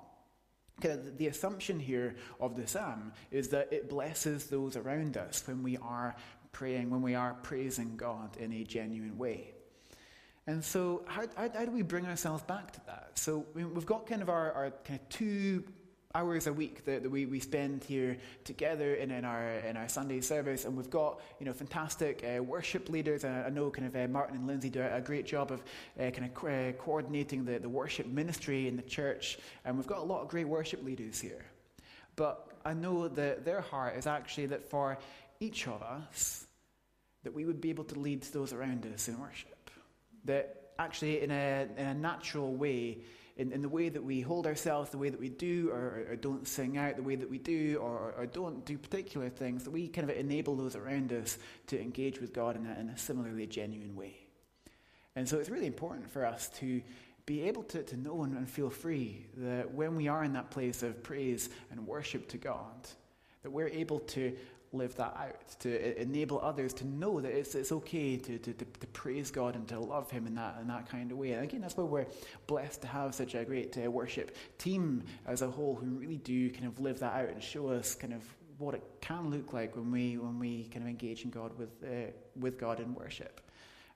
The 0.80 1.26
assumption 1.26 1.80
here 1.80 2.14
of 2.38 2.54
the 2.54 2.68
psalm 2.68 3.12
is 3.32 3.48
that 3.48 3.72
it 3.72 3.88
blesses 3.88 4.46
those 4.46 4.76
around 4.76 5.16
us 5.16 5.42
when 5.44 5.64
we 5.64 5.76
are 5.78 6.14
praying, 6.52 6.90
when 6.90 7.02
we 7.02 7.16
are 7.16 7.34
praising 7.42 7.96
God 7.96 8.36
in 8.36 8.52
a 8.52 8.62
genuine 8.62 9.18
way. 9.18 9.54
And 10.46 10.64
so, 10.64 11.02
how, 11.06 11.26
how, 11.34 11.50
how 11.52 11.64
do 11.64 11.72
we 11.72 11.82
bring 11.82 12.06
ourselves 12.06 12.44
back 12.44 12.70
to 12.72 12.80
that? 12.86 13.10
So, 13.14 13.44
we've 13.54 13.84
got 13.84 14.06
kind 14.06 14.22
of 14.22 14.28
our, 14.28 14.52
our 14.52 14.70
kind 14.84 15.00
of 15.00 15.08
two 15.08 15.64
hours 16.14 16.46
a 16.46 16.52
week 16.52 16.84
that, 16.86 17.02
that 17.02 17.10
we, 17.10 17.26
we 17.26 17.38
spend 17.38 17.84
here 17.84 18.16
together 18.44 18.94
in, 18.94 19.10
in, 19.10 19.24
our, 19.24 19.50
in 19.50 19.76
our 19.76 19.88
Sunday 19.88 20.20
service. 20.20 20.64
And 20.64 20.76
we've 20.76 20.88
got, 20.88 21.20
you 21.38 21.46
know, 21.46 21.52
fantastic 21.52 22.24
uh, 22.24 22.42
worship 22.42 22.88
leaders. 22.88 23.24
And 23.24 23.36
I 23.44 23.50
know 23.50 23.70
kind 23.70 23.86
of 23.86 23.94
uh, 23.94 24.08
Martin 24.08 24.36
and 24.36 24.46
Lindsay 24.46 24.70
do 24.70 24.82
a 24.82 25.00
great 25.00 25.26
job 25.26 25.52
of 25.52 25.60
uh, 25.60 26.10
kind 26.10 26.24
of 26.24 26.34
co- 26.34 26.48
uh, 26.48 26.72
coordinating 26.72 27.44
the, 27.44 27.58
the 27.58 27.68
worship 27.68 28.06
ministry 28.06 28.68
in 28.68 28.76
the 28.76 28.82
church. 28.82 29.38
And 29.64 29.76
we've 29.76 29.86
got 29.86 29.98
a 29.98 30.04
lot 30.04 30.22
of 30.22 30.28
great 30.28 30.48
worship 30.48 30.82
leaders 30.82 31.20
here. 31.20 31.44
But 32.16 32.48
I 32.64 32.72
know 32.74 33.08
that 33.08 33.44
their 33.44 33.60
heart 33.60 33.96
is 33.96 34.06
actually 34.06 34.46
that 34.46 34.68
for 34.68 34.98
each 35.40 35.68
of 35.68 35.82
us, 35.82 36.46
that 37.22 37.34
we 37.34 37.44
would 37.44 37.60
be 37.60 37.70
able 37.70 37.84
to 37.84 37.98
lead 37.98 38.22
those 38.22 38.52
around 38.52 38.86
us 38.94 39.08
in 39.08 39.20
worship. 39.20 39.70
That 40.24 40.70
actually, 40.78 41.22
in 41.22 41.30
a, 41.30 41.68
in 41.76 41.86
a 41.86 41.94
natural 41.94 42.54
way, 42.54 42.98
in, 43.38 43.52
in 43.52 43.62
the 43.62 43.68
way 43.68 43.88
that 43.88 44.02
we 44.02 44.20
hold 44.20 44.46
ourselves, 44.46 44.90
the 44.90 44.98
way 44.98 45.08
that 45.08 45.20
we 45.20 45.28
do 45.28 45.70
or, 45.70 46.06
or 46.10 46.16
don't 46.16 46.46
sing 46.46 46.76
out, 46.76 46.96
the 46.96 47.02
way 47.02 47.14
that 47.14 47.30
we 47.30 47.38
do 47.38 47.78
or, 47.80 48.12
or, 48.18 48.26
don't 48.26 48.64
do 48.64 48.76
particular 48.76 49.28
things, 49.28 49.62
that 49.64 49.70
we 49.70 49.86
kind 49.86 50.10
of 50.10 50.16
enable 50.16 50.56
those 50.56 50.74
around 50.74 51.12
us 51.12 51.38
to 51.68 51.80
engage 51.80 52.20
with 52.20 52.32
God 52.32 52.56
in 52.56 52.66
a, 52.66 52.80
in 52.80 52.88
a 52.88 52.98
similarly 52.98 53.46
genuine 53.46 53.94
way. 53.94 54.16
And 55.14 55.28
so 55.28 55.38
it's 55.38 55.50
really 55.50 55.66
important 55.66 56.10
for 56.10 56.26
us 56.26 56.48
to 56.58 56.82
be 57.26 57.42
able 57.42 57.62
to, 57.62 57.82
to 57.84 57.96
know 57.96 58.24
and, 58.24 58.36
and 58.36 58.50
feel 58.50 58.70
free 58.70 59.26
that 59.36 59.72
when 59.72 59.94
we 59.94 60.08
are 60.08 60.24
in 60.24 60.32
that 60.32 60.50
place 60.50 60.82
of 60.82 61.02
praise 61.04 61.48
and 61.70 61.86
worship 61.86 62.28
to 62.28 62.38
God, 62.38 62.88
that 63.42 63.50
we're 63.50 63.68
able 63.68 64.00
to 64.00 64.36
live 64.72 64.94
that 64.96 65.16
out, 65.16 65.60
to 65.60 66.00
enable 66.00 66.40
others 66.40 66.72
to 66.74 66.86
know 66.86 67.20
that 67.20 67.32
it's, 67.32 67.54
it's 67.54 67.72
okay 67.72 68.16
to, 68.16 68.38
to, 68.38 68.52
to, 68.52 68.64
to 68.64 68.86
praise 68.88 69.30
God 69.30 69.54
and 69.54 69.66
to 69.68 69.80
love 69.80 70.10
Him 70.10 70.26
in 70.26 70.34
that, 70.34 70.56
in 70.60 70.68
that 70.68 70.88
kind 70.88 71.10
of 71.10 71.18
way. 71.18 71.32
And 71.32 71.42
again, 71.42 71.60
that's 71.60 71.76
why 71.76 71.84
we're 71.84 72.06
blessed 72.46 72.82
to 72.82 72.88
have 72.88 73.14
such 73.14 73.34
a 73.34 73.44
great 73.44 73.76
uh, 73.78 73.90
worship 73.90 74.36
team 74.58 75.04
as 75.26 75.42
a 75.42 75.50
whole 75.50 75.74
who 75.74 75.86
really 75.86 76.18
do 76.18 76.50
kind 76.50 76.66
of 76.66 76.80
live 76.80 77.00
that 77.00 77.14
out 77.14 77.28
and 77.28 77.42
show 77.42 77.68
us 77.68 77.94
kind 77.94 78.12
of 78.12 78.22
what 78.58 78.74
it 78.74 78.82
can 79.00 79.30
look 79.30 79.52
like 79.52 79.76
when 79.76 79.90
we, 79.90 80.18
when 80.18 80.38
we 80.38 80.64
kind 80.64 80.82
of 80.82 80.88
engage 80.88 81.24
in 81.24 81.30
God 81.30 81.56
with, 81.56 81.70
uh, 81.84 82.10
with 82.36 82.58
God 82.58 82.80
in 82.80 82.94
worship. 82.94 83.40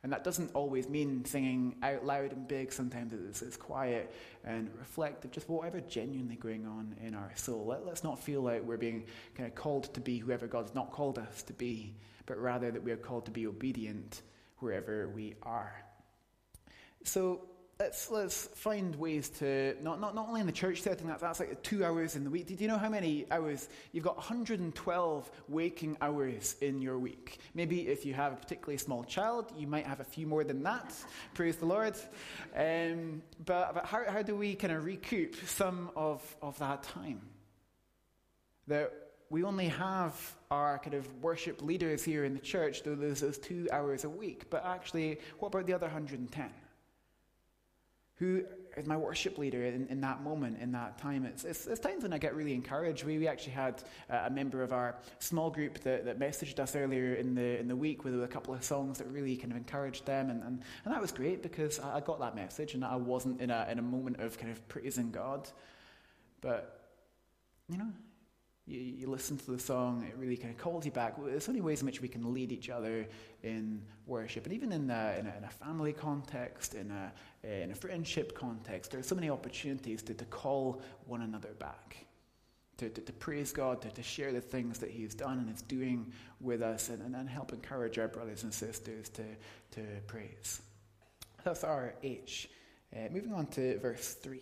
And 0.02 0.12
that 0.12 0.24
doesn't 0.24 0.50
always 0.54 0.88
mean 0.88 1.24
singing 1.24 1.76
out 1.82 2.04
loud 2.04 2.32
and 2.32 2.48
big. 2.48 2.72
Sometimes 2.72 3.12
it's, 3.12 3.40
it's 3.40 3.56
quiet 3.56 4.12
and 4.44 4.68
reflective, 4.76 5.30
just 5.30 5.48
whatever 5.48 5.80
genuinely 5.80 6.34
going 6.34 6.66
on 6.66 6.96
in 7.04 7.14
our 7.14 7.30
soul. 7.36 7.66
Let, 7.66 7.86
let's 7.86 8.02
not 8.02 8.18
feel 8.18 8.42
like 8.42 8.64
we're 8.64 8.76
being 8.76 9.04
kind 9.36 9.48
of 9.48 9.54
called 9.54 9.94
to 9.94 10.00
be 10.00 10.18
whoever 10.18 10.48
God's 10.48 10.74
not 10.74 10.90
called 10.90 11.18
us 11.18 11.44
to 11.44 11.52
be, 11.52 11.94
but 12.26 12.36
rather 12.38 12.72
that 12.72 12.82
we 12.82 12.90
are 12.90 12.96
called 12.96 13.26
to 13.26 13.30
be 13.30 13.46
obedient 13.46 14.22
wherever 14.58 15.08
we 15.08 15.34
are. 15.44 15.72
So 17.04 17.42
let's, 17.82 18.10
let's 18.12 18.46
find 18.54 18.94
ways 18.94 19.28
to, 19.28 19.76
not, 19.82 20.00
not, 20.00 20.14
not 20.14 20.28
only 20.28 20.40
in 20.40 20.46
the 20.46 20.52
church 20.52 20.82
setting, 20.82 21.08
that's, 21.08 21.20
that's 21.20 21.40
like 21.40 21.60
two 21.64 21.84
hours 21.84 22.14
in 22.14 22.22
the 22.22 22.30
week. 22.30 22.46
Did 22.46 22.60
you 22.60 22.68
know 22.68 22.78
how 22.78 22.88
many 22.88 23.26
hours? 23.30 23.68
You've 23.90 24.04
got 24.04 24.16
112 24.16 25.30
waking 25.48 25.96
hours 26.00 26.54
in 26.60 26.80
your 26.80 26.98
week. 27.00 27.40
Maybe 27.54 27.88
if 27.88 28.06
you 28.06 28.14
have 28.14 28.34
a 28.34 28.36
particularly 28.36 28.78
small 28.78 29.02
child, 29.02 29.52
you 29.58 29.66
might 29.66 29.84
have 29.84 29.98
a 29.98 30.04
few 30.04 30.28
more 30.28 30.44
than 30.44 30.62
that. 30.62 30.94
Praise 31.34 31.56
the 31.56 31.66
Lord. 31.66 31.96
Um, 32.54 33.20
but, 33.44 33.74
but 33.74 33.86
how, 33.86 34.08
how 34.08 34.22
do 34.22 34.36
we 34.36 34.54
kind 34.54 34.72
of 34.72 34.84
recoup 34.84 35.34
some 35.46 35.90
of, 35.96 36.22
of 36.40 36.56
that 36.60 36.84
time? 36.84 37.20
That 38.68 38.92
we 39.28 39.42
only 39.42 39.68
have 39.68 40.14
our 40.52 40.78
kind 40.78 40.94
of 40.94 41.08
worship 41.20 41.60
leaders 41.62 42.04
here 42.04 42.24
in 42.24 42.34
the 42.34 42.40
church, 42.40 42.84
though 42.84 42.94
there's 42.94 43.22
those 43.22 43.38
two 43.38 43.66
hours 43.72 44.04
a 44.04 44.08
week. 44.08 44.50
But 44.50 44.64
actually, 44.64 45.18
what 45.40 45.48
about 45.48 45.66
the 45.66 45.72
other 45.72 45.86
110? 45.86 46.48
Who 48.22 48.44
is 48.76 48.86
my 48.86 48.96
worship 48.96 49.36
leader 49.36 49.64
in, 49.64 49.88
in 49.88 50.00
that 50.00 50.22
moment, 50.22 50.56
in 50.60 50.70
that 50.70 50.96
time. 50.96 51.24
It's, 51.24 51.42
it's, 51.44 51.66
it's, 51.66 51.80
times 51.80 52.04
when 52.04 52.12
I 52.12 52.18
get 52.18 52.36
really 52.36 52.54
encouraged. 52.54 53.02
We, 53.02 53.18
we 53.18 53.26
actually 53.26 53.54
had 53.54 53.82
uh, 54.08 54.22
a 54.26 54.30
member 54.30 54.62
of 54.62 54.72
our 54.72 54.94
small 55.18 55.50
group 55.50 55.80
that, 55.80 56.04
that 56.04 56.20
messaged 56.20 56.60
us 56.60 56.76
earlier 56.76 57.14
in 57.14 57.34
the, 57.34 57.58
in 57.58 57.66
the 57.66 57.74
week 57.74 58.04
with 58.04 58.22
a 58.22 58.28
couple 58.28 58.54
of 58.54 58.62
songs 58.62 58.98
that 58.98 59.08
really 59.08 59.36
kind 59.36 59.50
of 59.50 59.58
encouraged 59.58 60.06
them. 60.06 60.30
And, 60.30 60.40
and, 60.44 60.62
and 60.84 60.94
that 60.94 61.00
was 61.00 61.10
great 61.10 61.42
because 61.42 61.80
I, 61.80 61.96
I 61.96 62.00
got 62.00 62.20
that 62.20 62.36
message 62.36 62.74
and 62.74 62.84
I 62.84 62.94
wasn't 62.94 63.40
in 63.40 63.50
a, 63.50 63.66
in 63.68 63.80
a 63.80 63.82
moment 63.82 64.20
of 64.20 64.38
kind 64.38 64.52
of 64.52 64.68
praising 64.68 65.10
God. 65.10 65.50
But, 66.40 66.86
you 67.68 67.76
know, 67.76 67.90
you, 68.66 68.78
you, 68.78 69.06
listen 69.08 69.36
to 69.36 69.50
the 69.50 69.58
song, 69.58 70.04
it 70.08 70.16
really 70.16 70.36
kind 70.36 70.54
of 70.54 70.58
calls 70.58 70.84
you 70.84 70.92
back. 70.92 71.14
There's 71.18 71.44
so 71.44 71.52
many 71.52 71.60
ways 71.60 71.80
in 71.80 71.86
which 71.86 72.00
we 72.00 72.06
can 72.06 72.32
lead 72.32 72.52
each 72.52 72.70
other 72.70 73.08
in 73.42 73.82
worship. 74.06 74.44
And 74.44 74.54
even 74.54 74.70
in, 74.70 74.88
a, 74.88 75.16
in, 75.18 75.26
a, 75.26 75.34
in 75.36 75.44
a 75.44 75.50
family 75.50 75.92
context, 75.92 76.74
in 76.74 76.90
a, 76.92 77.12
in 77.46 77.72
a 77.72 77.74
friendship 77.74 78.36
context, 78.36 78.92
there 78.92 79.00
are 79.00 79.04
so 79.04 79.16
many 79.16 79.30
opportunities 79.30 80.02
to, 80.04 80.14
to 80.14 80.24
call 80.26 80.80
one 81.06 81.22
another 81.22 81.54
back. 81.58 82.06
To, 82.78 82.88
to, 82.88 83.00
to 83.00 83.12
praise 83.12 83.52
God, 83.52 83.82
to, 83.82 83.90
to 83.90 84.02
share 84.02 84.32
the 84.32 84.40
things 84.40 84.78
that 84.78 84.90
He's 84.90 85.14
done 85.14 85.38
and 85.38 85.52
is 85.52 85.62
doing 85.62 86.12
with 86.40 86.62
us, 86.62 86.88
and, 86.88 87.02
and, 87.02 87.14
and 87.14 87.28
help 87.28 87.52
encourage 87.52 87.98
our 87.98 88.08
brothers 88.08 88.44
and 88.44 88.54
sisters 88.54 89.08
to, 89.10 89.24
to 89.72 89.82
praise. 90.06 90.62
That's 91.44 91.64
our 91.64 91.94
H. 92.02 92.48
Uh, 92.94 93.08
moving 93.10 93.32
on 93.34 93.46
to 93.48 93.78
verse 93.78 94.14
3. 94.14 94.40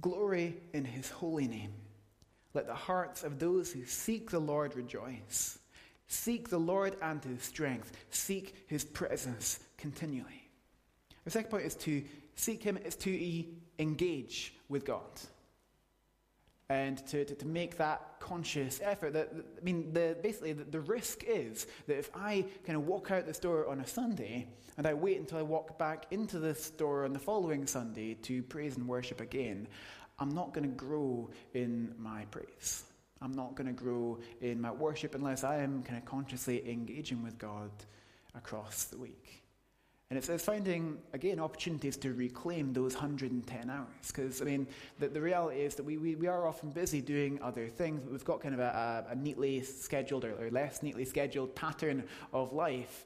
Glory 0.00 0.56
in 0.74 0.84
His 0.84 1.10
holy 1.10 1.48
name. 1.48 1.72
Let 2.56 2.66
the 2.66 2.74
hearts 2.74 3.22
of 3.22 3.38
those 3.38 3.70
who 3.70 3.84
seek 3.84 4.30
the 4.30 4.38
Lord 4.38 4.76
rejoice. 4.76 5.58
Seek 6.08 6.48
the 6.48 6.56
Lord 6.58 6.96
and 7.02 7.22
his 7.22 7.42
strength. 7.42 7.92
Seek 8.08 8.64
his 8.66 8.82
presence 8.82 9.60
continually. 9.76 10.48
The 11.26 11.32
second 11.32 11.50
point 11.50 11.66
is 11.66 11.74
to 11.74 12.02
seek 12.34 12.62
him, 12.62 12.78
is 12.78 12.96
to 12.96 13.44
engage 13.78 14.54
with 14.70 14.86
God. 14.86 15.02
And 16.70 16.96
to, 17.08 17.26
to, 17.26 17.34
to 17.34 17.46
make 17.46 17.76
that 17.76 18.00
conscious 18.20 18.80
effort. 18.82 19.12
That, 19.12 19.34
I 19.34 19.62
mean, 19.62 19.92
the, 19.92 20.16
basically, 20.22 20.54
the, 20.54 20.64
the 20.64 20.80
risk 20.80 21.24
is 21.24 21.66
that 21.86 21.98
if 21.98 22.10
I 22.14 22.46
kind 22.64 22.78
of 22.78 22.86
walk 22.86 23.10
out 23.10 23.26
the 23.26 23.34
store 23.34 23.68
on 23.68 23.80
a 23.80 23.86
Sunday 23.86 24.48
and 24.78 24.86
I 24.86 24.94
wait 24.94 25.18
until 25.18 25.36
I 25.36 25.42
walk 25.42 25.78
back 25.78 26.06
into 26.10 26.38
the 26.38 26.54
store 26.54 27.04
on 27.04 27.12
the 27.12 27.18
following 27.18 27.66
Sunday 27.66 28.14
to 28.22 28.42
praise 28.42 28.78
and 28.78 28.88
worship 28.88 29.20
again, 29.20 29.68
I'm 30.18 30.30
not 30.30 30.54
going 30.54 30.68
to 30.68 30.74
grow 30.74 31.30
in 31.54 31.94
my 31.98 32.24
praise. 32.30 32.84
I'm 33.20 33.32
not 33.32 33.54
going 33.54 33.66
to 33.66 33.72
grow 33.72 34.18
in 34.40 34.60
my 34.60 34.70
worship 34.70 35.14
unless 35.14 35.44
I 35.44 35.58
am 35.58 35.82
kind 35.82 35.98
of 35.98 36.04
consciously 36.04 36.68
engaging 36.70 37.22
with 37.22 37.38
God 37.38 37.70
across 38.34 38.84
the 38.84 38.98
week. 38.98 39.42
And 40.08 40.16
it's, 40.16 40.28
it's 40.28 40.44
finding, 40.44 40.98
again, 41.14 41.40
opportunities 41.40 41.96
to 41.98 42.12
reclaim 42.12 42.72
those 42.72 42.94
110 42.94 43.70
hours. 43.70 43.86
Because, 44.06 44.40
I 44.40 44.44
mean, 44.44 44.68
the, 45.00 45.08
the 45.08 45.20
reality 45.20 45.60
is 45.60 45.74
that 45.74 45.82
we, 45.82 45.98
we, 45.98 46.14
we 46.14 46.28
are 46.28 46.46
often 46.46 46.70
busy 46.70 47.00
doing 47.00 47.40
other 47.42 47.68
things, 47.68 48.02
but 48.02 48.12
we've 48.12 48.24
got 48.24 48.40
kind 48.40 48.54
of 48.54 48.60
a, 48.60 49.04
a, 49.08 49.12
a 49.12 49.16
neatly 49.16 49.62
scheduled 49.62 50.24
or, 50.24 50.32
or 50.40 50.50
less 50.50 50.82
neatly 50.82 51.04
scheduled 51.04 51.54
pattern 51.56 52.04
of 52.32 52.52
life. 52.52 53.04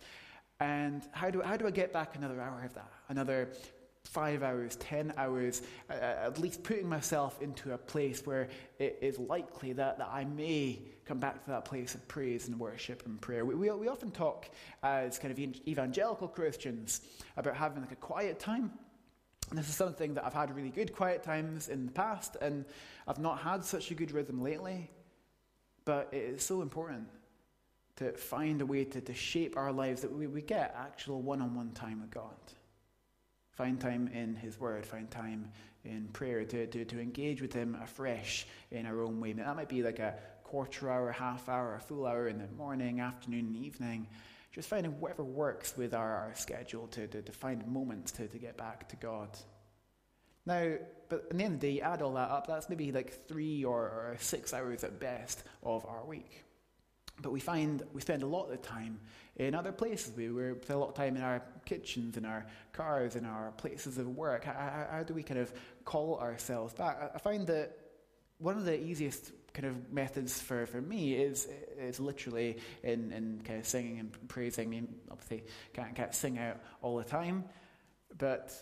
And 0.61 1.03
how 1.13 1.31
do, 1.31 1.41
how 1.41 1.57
do 1.57 1.67
I 1.67 1.71
get 1.71 1.91
back 1.91 2.17
another 2.17 2.39
hour 2.39 2.63
of 2.65 2.75
that? 2.75 2.93
Another 3.09 3.49
five 4.05 4.43
hours, 4.43 4.77
ten 4.77 5.13
hours, 5.17 5.63
uh, 5.89 5.95
at 5.95 6.39
least 6.39 6.63
putting 6.63 6.89
myself 6.89 7.41
into 7.41 7.73
a 7.73 7.79
place 7.79 8.27
where 8.27 8.49
it 8.79 8.99
is 9.01 9.19
likely 9.19 9.73
that, 9.75 9.99
that 9.99 10.09
I 10.11 10.25
may 10.25 10.81
come 11.05 11.19
back 11.19 11.45
to 11.45 11.51
that 11.51 11.65
place 11.65 11.95
of 11.95 12.07
praise 12.09 12.49
and 12.49 12.59
worship 12.59 13.05
and 13.07 13.21
prayer. 13.21 13.45
We, 13.45 13.55
we, 13.55 13.71
we 13.71 13.89
often 13.89 14.11
talk 14.11 14.49
as 14.83 15.19
kind 15.19 15.33
of 15.33 15.39
evangelical 15.67 16.29
Christians 16.29 17.03
about 17.37 17.57
having 17.57 17.83
like 17.83 17.93
a 17.93 17.97
quiet 17.97 18.39
time. 18.39 18.73
And 19.51 19.59
this 19.59 19.69
is 19.69 19.75
something 19.75 20.15
that 20.15 20.25
I've 20.25 20.35
had 20.35 20.55
really 20.55 20.71
good 20.71 20.95
quiet 20.95 21.23
times 21.25 21.69
in 21.69 21.87
the 21.87 21.93
past, 21.93 22.37
and 22.41 22.65
I've 23.09 23.19
not 23.19 23.41
had 23.41 23.65
such 23.65 23.91
a 23.91 23.95
good 23.95 24.13
rhythm 24.13 24.41
lately. 24.41 24.91
But 25.85 26.09
it 26.13 26.23
is 26.23 26.45
so 26.45 26.63
important 26.63 27.09
to 27.97 28.13
find 28.13 28.61
a 28.61 28.67
way 28.67 28.85
to, 28.85 29.01
to 29.01 29.15
shape 29.15 29.57
our 29.57 29.73
lives 29.73 30.03
that 30.03 30.13
we, 30.13 30.27
we 30.27 30.43
get 30.43 30.75
actual 30.79 31.21
one 31.21 31.43
on 31.43 31.55
one 31.55 31.73
time 31.73 32.01
with 32.01 32.11
God. 32.11 32.37
Find 33.61 33.79
time 33.79 34.09
in 34.15 34.37
His 34.37 34.59
Word, 34.59 34.87
find 34.87 35.11
time 35.11 35.53
in 35.85 36.09
prayer 36.15 36.47
to, 36.47 36.67
to, 36.67 36.83
to 36.87 36.99
engage 36.99 37.43
with 37.43 37.53
Him 37.53 37.77
afresh 37.83 38.47
in 38.71 38.87
our 38.87 39.03
own 39.03 39.21
way. 39.21 39.35
That 39.35 39.55
might 39.55 39.69
be 39.69 39.83
like 39.83 39.99
a 39.99 40.15
quarter 40.45 40.91
hour, 40.91 41.13
half 41.13 41.47
hour, 41.47 41.75
a 41.75 41.79
full 41.79 42.07
hour 42.07 42.27
in 42.27 42.39
the 42.39 42.49
morning, 42.57 43.01
afternoon, 43.01 43.49
and 43.49 43.57
evening. 43.57 44.07
Just 44.51 44.71
finding 44.71 44.99
whatever 44.99 45.25
works 45.25 45.77
with 45.77 45.93
our, 45.93 46.11
our 46.11 46.35
schedule 46.37 46.87
to, 46.87 47.07
to, 47.09 47.21
to 47.21 47.33
find 47.33 47.67
moments 47.67 48.13
to, 48.13 48.27
to 48.29 48.39
get 48.39 48.57
back 48.57 48.89
to 48.89 48.97
God. 48.97 49.29
Now, 50.47 50.77
but 51.11 51.27
in 51.31 51.37
the 51.37 51.45
end 51.45 51.55
of 51.57 51.61
the 51.61 51.75
day, 51.75 51.81
add 51.83 52.01
all 52.01 52.15
that 52.15 52.31
up, 52.31 52.47
that's 52.47 52.71
maybe 52.71 52.93
like 52.93 53.29
three 53.29 53.63
or, 53.63 53.83
or 53.83 54.17
six 54.21 54.55
hours 54.55 54.85
at 54.85 54.99
best 54.99 55.45
of 55.63 55.85
our 55.85 56.07
week. 56.07 56.45
But 57.23 57.33
we 57.33 57.41
find 57.41 57.83
we 57.93 58.01
spend 58.01 58.23
a 58.23 58.27
lot 58.27 58.51
of 58.51 58.63
time 58.63 59.01
in 59.37 59.55
other 59.55 59.73
places. 59.73 60.13
We, 60.17 60.29
we 60.31 60.51
spend 60.63 60.77
a 60.77 60.79
lot 60.79 60.89
of 60.89 60.95
time 60.95 61.17
in 61.17 61.23
our 61.23 61.43
kitchens, 61.65 62.17
in 62.17 62.25
our 62.25 62.47
cars, 62.73 63.17
in 63.17 63.25
our 63.25 63.53
places 63.53 63.99
of 63.99 64.09
work. 64.17 64.45
How, 64.45 64.53
how, 64.53 64.87
how 64.91 65.03
do 65.03 65.15
we 65.15 65.23
kind 65.23 65.41
of 65.41 65.53
call 65.85 66.19
ourselves 66.19 66.75
back? 66.75 67.13
I, 67.15 67.19
find 67.19 67.47
that 67.47 67.77
one 68.39 68.57
of 68.57 68.65
the 68.65 68.79
easiest 68.83 69.33
kind 69.53 69.67
of 69.67 69.93
methods 69.93 70.41
for, 70.41 70.67
for 70.67 70.81
me 70.81 71.15
is 71.15 71.49
is 71.79 72.01
literally 72.01 72.59
in, 72.83 73.13
in 73.13 73.41
kind 73.45 73.59
of 73.59 73.67
singing 73.67 73.99
and 73.99 74.29
praising. 74.29 74.69
I 74.69 74.71
mean, 74.71 74.95
obviously, 75.11 75.45
can't, 75.73 75.95
can't 75.95 76.15
sing 76.15 76.39
out 76.39 76.59
all 76.83 76.97
the 76.97 77.05
time, 77.05 77.45
but 78.17 78.53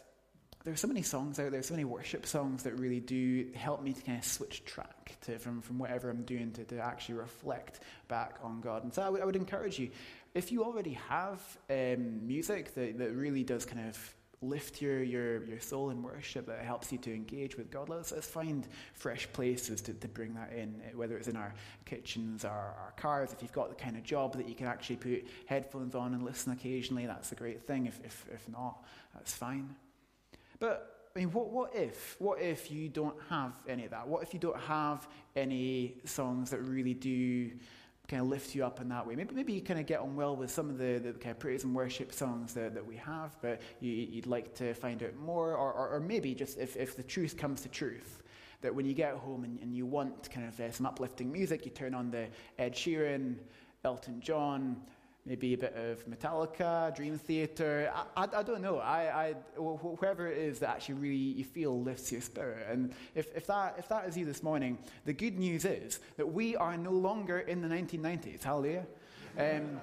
there's 0.65 0.81
so 0.81 0.89
many 0.89 1.03
songs 1.03 1.39
out 1.39 1.51
there, 1.51 1.63
so 1.63 1.75
many 1.75 1.85
worship 1.85 2.27
songs 2.27 2.65
that 2.65 2.79
really 2.79 3.01
do 3.01 3.49
help 3.55 3.83
me 3.83 3.93
to 3.93 4.03
kind 4.03 4.19
of 4.19 4.25
switch 4.25 4.65
track 4.65 5.17
to, 5.23 5.39
from, 5.39 5.63
from 5.63 5.79
whatever 5.79 6.11
I'm 6.11 6.25
doing 6.25 6.53
to, 6.53 6.65
to 6.65 6.81
actually 6.81 7.17
reflect 7.17 7.81
back 8.09 8.39
on 8.43 8.61
God. 8.61 8.85
And 8.85 8.93
so 8.93 9.03
I 9.03 9.09
would, 9.09 9.25
would 9.25 9.37
encourage 9.37 9.79
you, 9.79 9.91
if 10.35 10.53
you 10.53 10.65
already 10.65 10.99
have 11.09 11.41
um, 11.71 12.27
music 12.27 12.75
that, 12.75 12.99
that 12.99 13.13
really 13.13 13.45
does 13.45 13.65
kind 13.65 13.89
of 13.89 14.15
lift 14.41 14.81
your, 14.81 15.03
your, 15.03 15.45
your 15.47 15.61
soul 15.61 15.91
in 15.91 16.03
worship 16.03 16.47
that 16.47 16.61
helps 16.61 16.93
you 16.93 16.99
to 16.99 17.13
engage 17.13 17.57
with 17.57 17.71
God. 17.71 17.89
Let's, 17.89 18.13
let's 18.13 18.27
find 18.27 18.67
fresh 18.95 19.27
places 19.33 19.81
to, 19.83 19.95
to 19.95 20.09
bring 20.09 20.35
that 20.35 20.53
in, 20.53 20.81
whether 20.95 21.17
it's 21.17 21.29
in 21.29 21.37
our 21.37 21.55
kitchens 21.87 22.45
or 22.45 22.51
our 22.51 22.93
cars. 22.97 23.33
If 23.33 23.43
you've 23.43 23.53
got 23.53 23.69
the 23.69 23.75
kind 23.75 23.97
of 23.97 24.05
job 24.05 24.37
that 24.37 24.49
you 24.49 24.55
can 24.55 24.67
actually 24.67 24.97
put 24.97 25.27
headphones 25.47 25.95
on 25.95 26.15
and 26.15 26.23
listen 26.25 26.53
occasionally, 26.53 27.07
that's 27.07 27.33
a 27.33 27.35
great 27.35 27.63
thing. 27.63 27.87
If, 27.87 27.99
if, 28.05 28.27
if 28.33 28.49
not, 28.49 28.85
that's 29.15 29.35
fine. 29.35 29.75
But 30.59 31.11
I 31.15 31.21
mean, 31.21 31.33
what, 31.33 31.51
what 31.51 31.75
if? 31.75 32.17
What 32.19 32.41
if 32.41 32.71
you 32.71 32.89
don't 32.89 33.17
have 33.29 33.53
any 33.69 33.85
of 33.85 33.91
that? 33.91 34.07
What 34.07 34.23
if 34.23 34.33
you 34.33 34.41
don't 34.41 34.61
have 34.61 35.09
any 35.35 35.97
songs 36.05 36.51
that 36.51 36.61
really 36.61 36.95
do 36.95 37.51
kind 38.07 38.23
of 38.23 38.29
lift 38.29 38.55
you 38.55 38.65
up 38.65 38.81
in 38.81 38.89
that 38.89 39.07
way? 39.07 39.15
Maybe, 39.15 39.35
maybe 39.35 39.53
you 39.53 39.61
kind 39.61 39.81
of 39.81 39.87
get 39.87 40.01
on 40.01 40.17
well 40.17 40.37
with 40.37 40.51
some 40.51 40.71
of 40.71 40.79
the, 40.79 40.99
the 40.99 41.13
kind 41.13 41.33
of 41.33 41.39
praise 41.39 41.65
and 41.65 41.75
worship 41.75 42.13
songs 42.13 42.55
that, 42.55 42.75
that 42.75 42.87
we 42.87 42.97
have, 42.97 43.37
but 43.43 43.61
you, 43.81 44.09
would 44.17 44.27
like 44.27 44.55
to 44.57 44.75
find 44.75 45.03
out 45.03 45.15
more, 45.17 45.55
or, 45.55 45.73
or, 45.73 45.89
or 45.91 46.01
maybe 46.01 46.35
just 46.35 46.59
if, 46.59 46.77
if 46.77 46.97
the 46.97 47.03
truth 47.03 47.37
comes 47.37 47.63
to 47.63 47.69
truth, 47.69 48.23
That 48.61 48.75
when 48.75 48.87
you 48.87 48.95
get 48.95 49.15
home 49.15 49.45
and, 49.45 49.59
and 49.61 49.75
you 49.75 49.87
want 49.87 50.31
kind 50.31 50.47
of 50.47 50.59
uh, 50.61 50.71
some 50.73 50.87
uplifting 50.87 51.31
music, 51.31 51.65
you 51.65 51.71
turn 51.71 51.95
on 51.95 52.11
the 52.11 52.27
Ed 52.59 52.75
Sheeran, 52.75 53.37
Elton 53.85 54.21
John, 54.21 54.83
maybe 55.29 55.53
a 55.53 55.59
bit 55.59 55.75
of 55.77 56.09
Metallica, 56.09 56.95
Dream 56.97 57.19
Theater. 57.19 57.93
I, 57.95 58.25
I, 58.25 58.39
I 58.39 58.43
don't 58.43 58.63
know. 58.63 58.79
I, 58.79 59.29
I, 59.29 59.35
whoever 59.57 60.27
it 60.27 60.39
is 60.39 60.59
that 60.61 60.71
actually 60.71 60.95
really 60.95 61.17
you 61.17 61.45
feel 61.45 61.81
lifts 61.83 62.11
your 62.11 62.23
spirit. 62.23 62.67
And 62.71 62.95
if, 63.15 63.37
if, 63.37 63.47
that, 63.47 63.77
if 63.79 63.89
that 63.91 64.09
is 64.09 64.17
you 64.17 64.25
this 64.25 64.43
morning, 64.43 64.79
the 65.05 65.13
good 65.13 65.39
news 65.39 65.67
is 65.67 66.01
that 66.17 66.27
we 66.27 66.57
are 66.57 66.79
no 66.79 66.93
longer 66.93 67.41
in 67.41 67.61
the 67.61 67.69
1990s. 67.69 68.43
Hallelujah. 68.43 68.87
Um, 69.39 69.81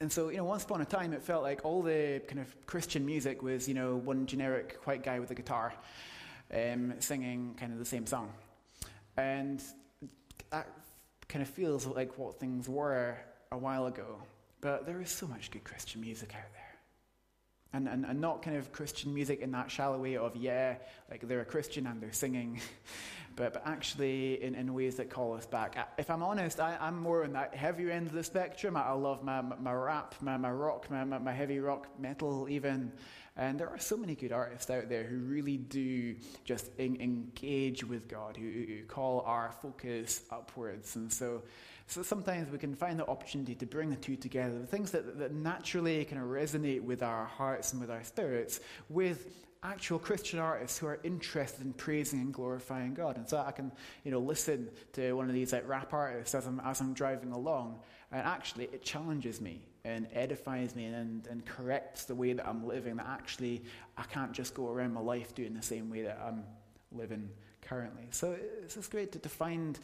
and 0.00 0.12
so, 0.12 0.28
you 0.28 0.36
know, 0.36 0.44
once 0.44 0.64
upon 0.64 0.82
a 0.82 0.84
time, 0.84 1.14
it 1.14 1.22
felt 1.22 1.42
like 1.42 1.64
all 1.64 1.82
the 1.82 2.20
kind 2.28 2.38
of 2.38 2.66
Christian 2.66 3.06
music 3.06 3.42
was, 3.42 3.66
you 3.66 3.74
know, 3.74 3.96
one 3.96 4.26
generic 4.26 4.78
white 4.84 5.02
guy 5.02 5.18
with 5.18 5.30
a 5.30 5.34
guitar 5.34 5.72
um, 6.54 6.92
singing 6.98 7.54
kind 7.58 7.72
of 7.72 7.78
the 7.78 7.86
same 7.86 8.06
song. 8.06 8.32
And 9.16 9.62
that 10.50 10.68
kind 11.26 11.42
of 11.42 11.48
feels 11.48 11.86
like 11.86 12.18
what 12.18 12.38
things 12.38 12.68
were 12.68 13.16
a 13.50 13.56
while 13.56 13.86
ago. 13.86 14.18
But 14.60 14.86
there 14.86 15.00
is 15.00 15.10
so 15.10 15.26
much 15.26 15.50
good 15.50 15.64
Christian 15.64 16.00
music 16.00 16.34
out 16.34 16.52
there. 16.52 16.62
And, 17.72 17.86
and, 17.86 18.06
and 18.06 18.20
not 18.20 18.42
kind 18.42 18.56
of 18.56 18.72
Christian 18.72 19.12
music 19.12 19.40
in 19.40 19.50
that 19.52 19.70
shallow 19.70 19.98
way 19.98 20.16
of, 20.16 20.34
yeah, 20.34 20.76
like 21.10 21.26
they're 21.28 21.42
a 21.42 21.44
Christian 21.44 21.86
and 21.86 22.00
they're 22.00 22.12
singing, 22.12 22.60
but, 23.36 23.52
but 23.52 23.62
actually 23.66 24.42
in, 24.42 24.54
in 24.54 24.74
ways 24.74 24.96
that 24.96 25.10
call 25.10 25.34
us 25.34 25.46
back. 25.46 25.76
If 25.98 26.10
I'm 26.10 26.22
honest, 26.22 26.60
I, 26.60 26.76
am 26.80 27.00
more 27.00 27.24
on 27.24 27.32
that 27.32 27.54
heavier 27.54 27.90
end 27.90 28.06
of 28.06 28.12
the 28.12 28.24
spectrum. 28.24 28.76
I, 28.76 28.82
I 28.82 28.92
love 28.92 29.22
my, 29.22 29.40
my 29.40 29.72
rap, 29.72 30.14
my, 30.20 30.36
my 30.36 30.50
rock, 30.50 30.90
my, 30.90 31.04
my, 31.04 31.32
heavy 31.32 31.60
rock, 31.60 31.86
metal 31.98 32.48
even. 32.48 32.92
And 33.36 33.58
there 33.58 33.68
are 33.68 33.78
so 33.78 33.96
many 33.96 34.14
good 34.14 34.32
artists 34.32 34.68
out 34.70 34.88
there 34.88 35.04
who 35.04 35.18
really 35.18 35.56
do 35.56 36.16
just 36.44 36.70
engage 36.78 37.84
with 37.84 38.08
God, 38.08 38.36
who, 38.36 38.50
who 38.50 38.82
call 38.86 39.20
our 39.20 39.52
focus 39.62 40.22
upwards. 40.30 40.96
And 40.96 41.12
so 41.12 41.42
so 41.88 42.02
sometimes 42.02 42.50
we 42.52 42.58
can 42.58 42.74
find 42.74 42.98
the 42.98 43.06
opportunity 43.06 43.54
to 43.54 43.66
bring 43.66 43.88
the 43.88 43.96
two 43.96 44.14
together, 44.14 44.58
the 44.58 44.66
things 44.66 44.90
that, 44.90 45.18
that 45.18 45.32
naturally 45.32 46.04
kind 46.04 46.20
of 46.20 46.28
resonate 46.28 46.82
with 46.82 47.02
our 47.02 47.24
hearts 47.24 47.72
and 47.72 47.80
with 47.80 47.90
our 47.90 48.04
spirits, 48.04 48.60
with 48.90 49.26
actual 49.62 49.98
Christian 49.98 50.38
artists 50.38 50.78
who 50.78 50.86
are 50.86 51.00
interested 51.02 51.64
in 51.64 51.72
praising 51.72 52.20
and 52.20 52.32
glorifying 52.32 52.94
God. 52.94 53.16
And 53.16 53.28
so 53.28 53.38
I 53.38 53.50
can, 53.50 53.72
you 54.04 54.10
know, 54.10 54.20
listen 54.20 54.70
to 54.92 55.12
one 55.14 55.28
of 55.28 55.34
these 55.34 55.52
like 55.52 55.68
rap 55.68 55.92
artists 55.92 56.34
as 56.34 56.46
I'm, 56.46 56.60
as 56.60 56.80
I'm 56.80 56.94
driving 56.94 57.32
along, 57.32 57.80
and 58.12 58.22
actually 58.22 58.64
it 58.64 58.82
challenges 58.82 59.40
me 59.40 59.62
and 59.84 60.06
edifies 60.12 60.76
me 60.76 60.86
and, 60.86 61.26
and 61.26 61.44
corrects 61.44 62.04
the 62.04 62.14
way 62.14 62.32
that 62.32 62.46
I'm 62.46 62.66
living, 62.66 62.96
that 62.96 63.06
actually 63.08 63.62
I 63.96 64.02
can't 64.04 64.32
just 64.32 64.54
go 64.54 64.68
around 64.68 64.92
my 64.92 65.00
life 65.00 65.34
doing 65.34 65.54
the 65.54 65.62
same 65.62 65.90
way 65.90 66.02
that 66.02 66.20
I'm 66.24 66.44
living 66.92 67.28
currently. 67.62 68.08
So 68.10 68.36
it's 68.62 68.74
just 68.74 68.90
great 68.90 69.12
to, 69.12 69.18
to 69.18 69.28
find 69.28 69.78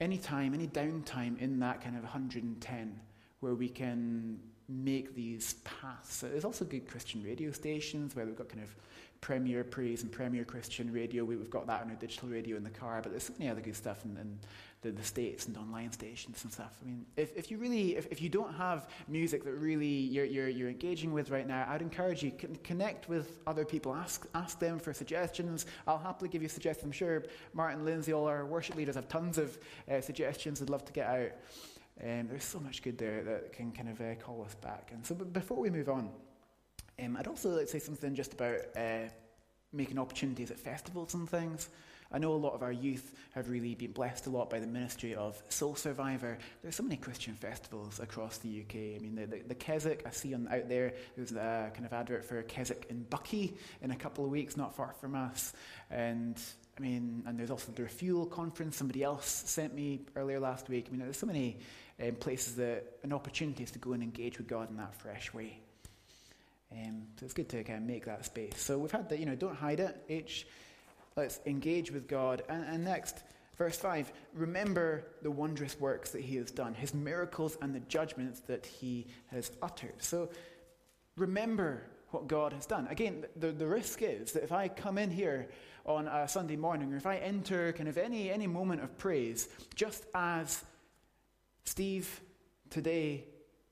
any 0.00 0.18
time, 0.18 0.54
any 0.54 0.68
downtime 0.68 1.40
in 1.40 1.58
that 1.60 1.80
kind 1.82 1.96
of 1.96 2.02
110 2.02 3.00
where 3.40 3.54
we 3.54 3.68
can 3.68 4.38
make 4.68 5.14
these 5.14 5.54
paths. 5.64 6.16
So 6.16 6.28
There's 6.28 6.44
also 6.44 6.64
good 6.64 6.86
Christian 6.86 7.22
radio 7.22 7.50
stations 7.52 8.14
where 8.14 8.26
we've 8.26 8.36
got 8.36 8.48
kind 8.48 8.62
of 8.62 8.74
Premier 9.20 9.64
Praise 9.64 10.02
and 10.02 10.12
Premier 10.12 10.44
Christian 10.44 10.92
Radio. 10.92 11.24
We, 11.24 11.36
have 11.36 11.50
got 11.50 11.66
that 11.66 11.82
on 11.82 11.90
our 11.90 11.96
digital 11.96 12.28
radio 12.28 12.56
in 12.56 12.62
the 12.62 12.70
car, 12.70 13.00
but 13.02 13.10
there's 13.10 13.24
so 13.24 13.32
many 13.38 13.50
other 13.50 13.60
good 13.60 13.76
stuff 13.76 14.04
in, 14.04 14.16
in 14.16 14.38
the, 14.82 14.92
the, 14.92 15.02
States 15.02 15.46
and 15.46 15.56
online 15.56 15.90
stations 15.90 16.44
and 16.44 16.52
stuff. 16.52 16.78
I 16.82 16.86
mean, 16.86 17.04
if, 17.16 17.36
if 17.36 17.50
you 17.50 17.58
really, 17.58 17.96
if, 17.96 18.06
if 18.12 18.22
you 18.22 18.28
don't 18.28 18.54
have 18.54 18.88
music 19.08 19.44
that 19.44 19.54
really 19.54 19.86
you're, 19.86 20.24
you're, 20.24 20.48
you're 20.48 20.68
engaging 20.68 21.12
with 21.12 21.30
right 21.30 21.46
now, 21.46 21.66
I'd 21.68 21.82
encourage 21.82 22.22
you, 22.22 22.30
con- 22.30 22.56
connect 22.62 23.08
with 23.08 23.38
other 23.46 23.64
people. 23.64 23.94
Ask, 23.94 24.26
ask 24.34 24.58
them 24.60 24.78
for 24.78 24.92
suggestions. 24.92 25.66
I'll 25.86 25.98
happily 25.98 26.28
give 26.28 26.42
you 26.42 26.48
suggestions. 26.48 26.84
I'm 26.84 26.92
sure 26.92 27.24
Martin, 27.54 27.84
Lindsay, 27.84 28.12
all 28.12 28.26
our 28.26 28.46
worship 28.46 28.76
leaders 28.76 28.94
have 28.94 29.08
tons 29.08 29.36
of 29.38 29.58
uh, 29.90 30.00
suggestions 30.00 30.60
they'd 30.60 30.70
love 30.70 30.84
to 30.84 30.92
get 30.92 31.06
out. 31.08 31.32
Um, 32.00 32.28
there's 32.28 32.44
so 32.44 32.60
much 32.60 32.82
good 32.82 32.96
there 32.96 33.24
that 33.24 33.52
can 33.52 33.72
kind 33.72 33.88
of 33.88 34.00
uh, 34.00 34.14
call 34.14 34.44
us 34.44 34.54
back. 34.54 34.90
And 34.92 35.04
so, 35.04 35.16
but 35.16 35.32
before 35.32 35.58
we 35.58 35.70
move 35.70 35.88
on, 35.88 36.10
um, 37.02 37.16
I'd 37.16 37.26
also 37.26 37.50
like 37.50 37.66
to 37.66 37.72
say 37.72 37.78
something 37.78 38.14
just 38.14 38.32
about 38.32 38.58
uh, 38.76 39.08
making 39.72 39.98
opportunities 39.98 40.50
at 40.50 40.58
festivals 40.58 41.14
and 41.14 41.28
things. 41.28 41.68
I 42.10 42.18
know 42.18 42.32
a 42.32 42.36
lot 42.36 42.54
of 42.54 42.62
our 42.62 42.72
youth 42.72 43.14
have 43.32 43.50
really 43.50 43.74
been 43.74 43.92
blessed 43.92 44.26
a 44.26 44.30
lot 44.30 44.48
by 44.48 44.60
the 44.60 44.66
ministry 44.66 45.14
of 45.14 45.40
Soul 45.50 45.74
Survivor. 45.74 46.38
There's 46.62 46.76
so 46.76 46.82
many 46.82 46.96
Christian 46.96 47.34
festivals 47.34 48.00
across 48.00 48.38
the 48.38 48.62
UK. 48.62 48.96
I 48.96 48.98
mean, 48.98 49.14
the, 49.14 49.26
the, 49.26 49.42
the 49.48 49.54
Keswick, 49.54 50.04
I 50.06 50.10
see 50.10 50.32
on, 50.32 50.48
out 50.50 50.70
there, 50.70 50.94
there's 51.16 51.32
a 51.32 51.70
kind 51.74 51.84
of 51.84 51.92
advert 51.92 52.24
for 52.24 52.42
Keswick 52.44 52.86
in 52.88 53.04
Buckie 53.10 53.58
in 53.82 53.90
a 53.90 53.96
couple 53.96 54.24
of 54.24 54.30
weeks, 54.30 54.56
not 54.56 54.74
far 54.74 54.94
from 55.00 55.14
us. 55.14 55.52
And 55.90 56.40
I 56.78 56.80
mean, 56.80 57.24
and 57.26 57.38
there's 57.38 57.50
also 57.50 57.72
the 57.72 57.82
Refuel 57.82 58.24
conference 58.24 58.78
somebody 58.78 59.02
else 59.02 59.26
sent 59.26 59.74
me 59.74 60.00
earlier 60.16 60.40
last 60.40 60.70
week. 60.70 60.86
I 60.88 60.92
mean, 60.92 61.00
there's 61.00 61.18
so 61.18 61.26
many 61.26 61.58
um, 62.02 62.14
places 62.14 62.56
that, 62.56 62.86
and 63.02 63.12
opportunities 63.12 63.70
to 63.72 63.78
go 63.78 63.92
and 63.92 64.02
engage 64.02 64.38
with 64.38 64.48
God 64.48 64.70
in 64.70 64.78
that 64.78 64.94
fresh 64.94 65.34
way. 65.34 65.60
Um, 66.72 67.04
so 67.18 67.24
it's 67.24 67.34
good 67.34 67.48
to 67.50 67.64
kind 67.64 67.78
of 67.78 67.84
make 67.84 68.04
that 68.06 68.24
space. 68.24 68.60
So 68.60 68.78
we've 68.78 68.90
had 68.90 69.08
that, 69.08 69.18
you 69.18 69.26
know, 69.26 69.34
don't 69.34 69.56
hide 69.56 69.80
it. 69.80 70.02
H, 70.08 70.46
let's 71.16 71.40
engage 71.46 71.90
with 71.90 72.06
God. 72.06 72.42
And, 72.48 72.64
and 72.64 72.84
next, 72.84 73.22
verse 73.56 73.78
5 73.78 74.12
remember 74.34 75.04
the 75.22 75.30
wondrous 75.30 75.78
works 75.80 76.10
that 76.10 76.22
he 76.22 76.36
has 76.36 76.50
done, 76.50 76.74
his 76.74 76.94
miracles 76.94 77.56
and 77.62 77.74
the 77.74 77.80
judgments 77.80 78.40
that 78.40 78.66
he 78.66 79.06
has 79.28 79.50
uttered. 79.62 79.94
So 79.98 80.30
remember 81.16 81.82
what 82.10 82.26
God 82.26 82.52
has 82.52 82.66
done. 82.66 82.86
Again, 82.88 83.24
the, 83.36 83.52
the 83.52 83.66
risk 83.66 84.02
is 84.02 84.32
that 84.32 84.42
if 84.42 84.52
I 84.52 84.68
come 84.68 84.96
in 84.96 85.10
here 85.10 85.48
on 85.84 86.06
a 86.06 86.28
Sunday 86.28 86.56
morning, 86.56 86.92
or 86.92 86.96
if 86.96 87.06
I 87.06 87.16
enter 87.16 87.72
kind 87.72 87.88
of 87.88 87.98
any, 87.98 88.30
any 88.30 88.46
moment 88.46 88.82
of 88.82 88.96
praise, 88.98 89.48
just 89.74 90.04
as 90.14 90.62
Steve 91.64 92.20
today, 92.70 93.24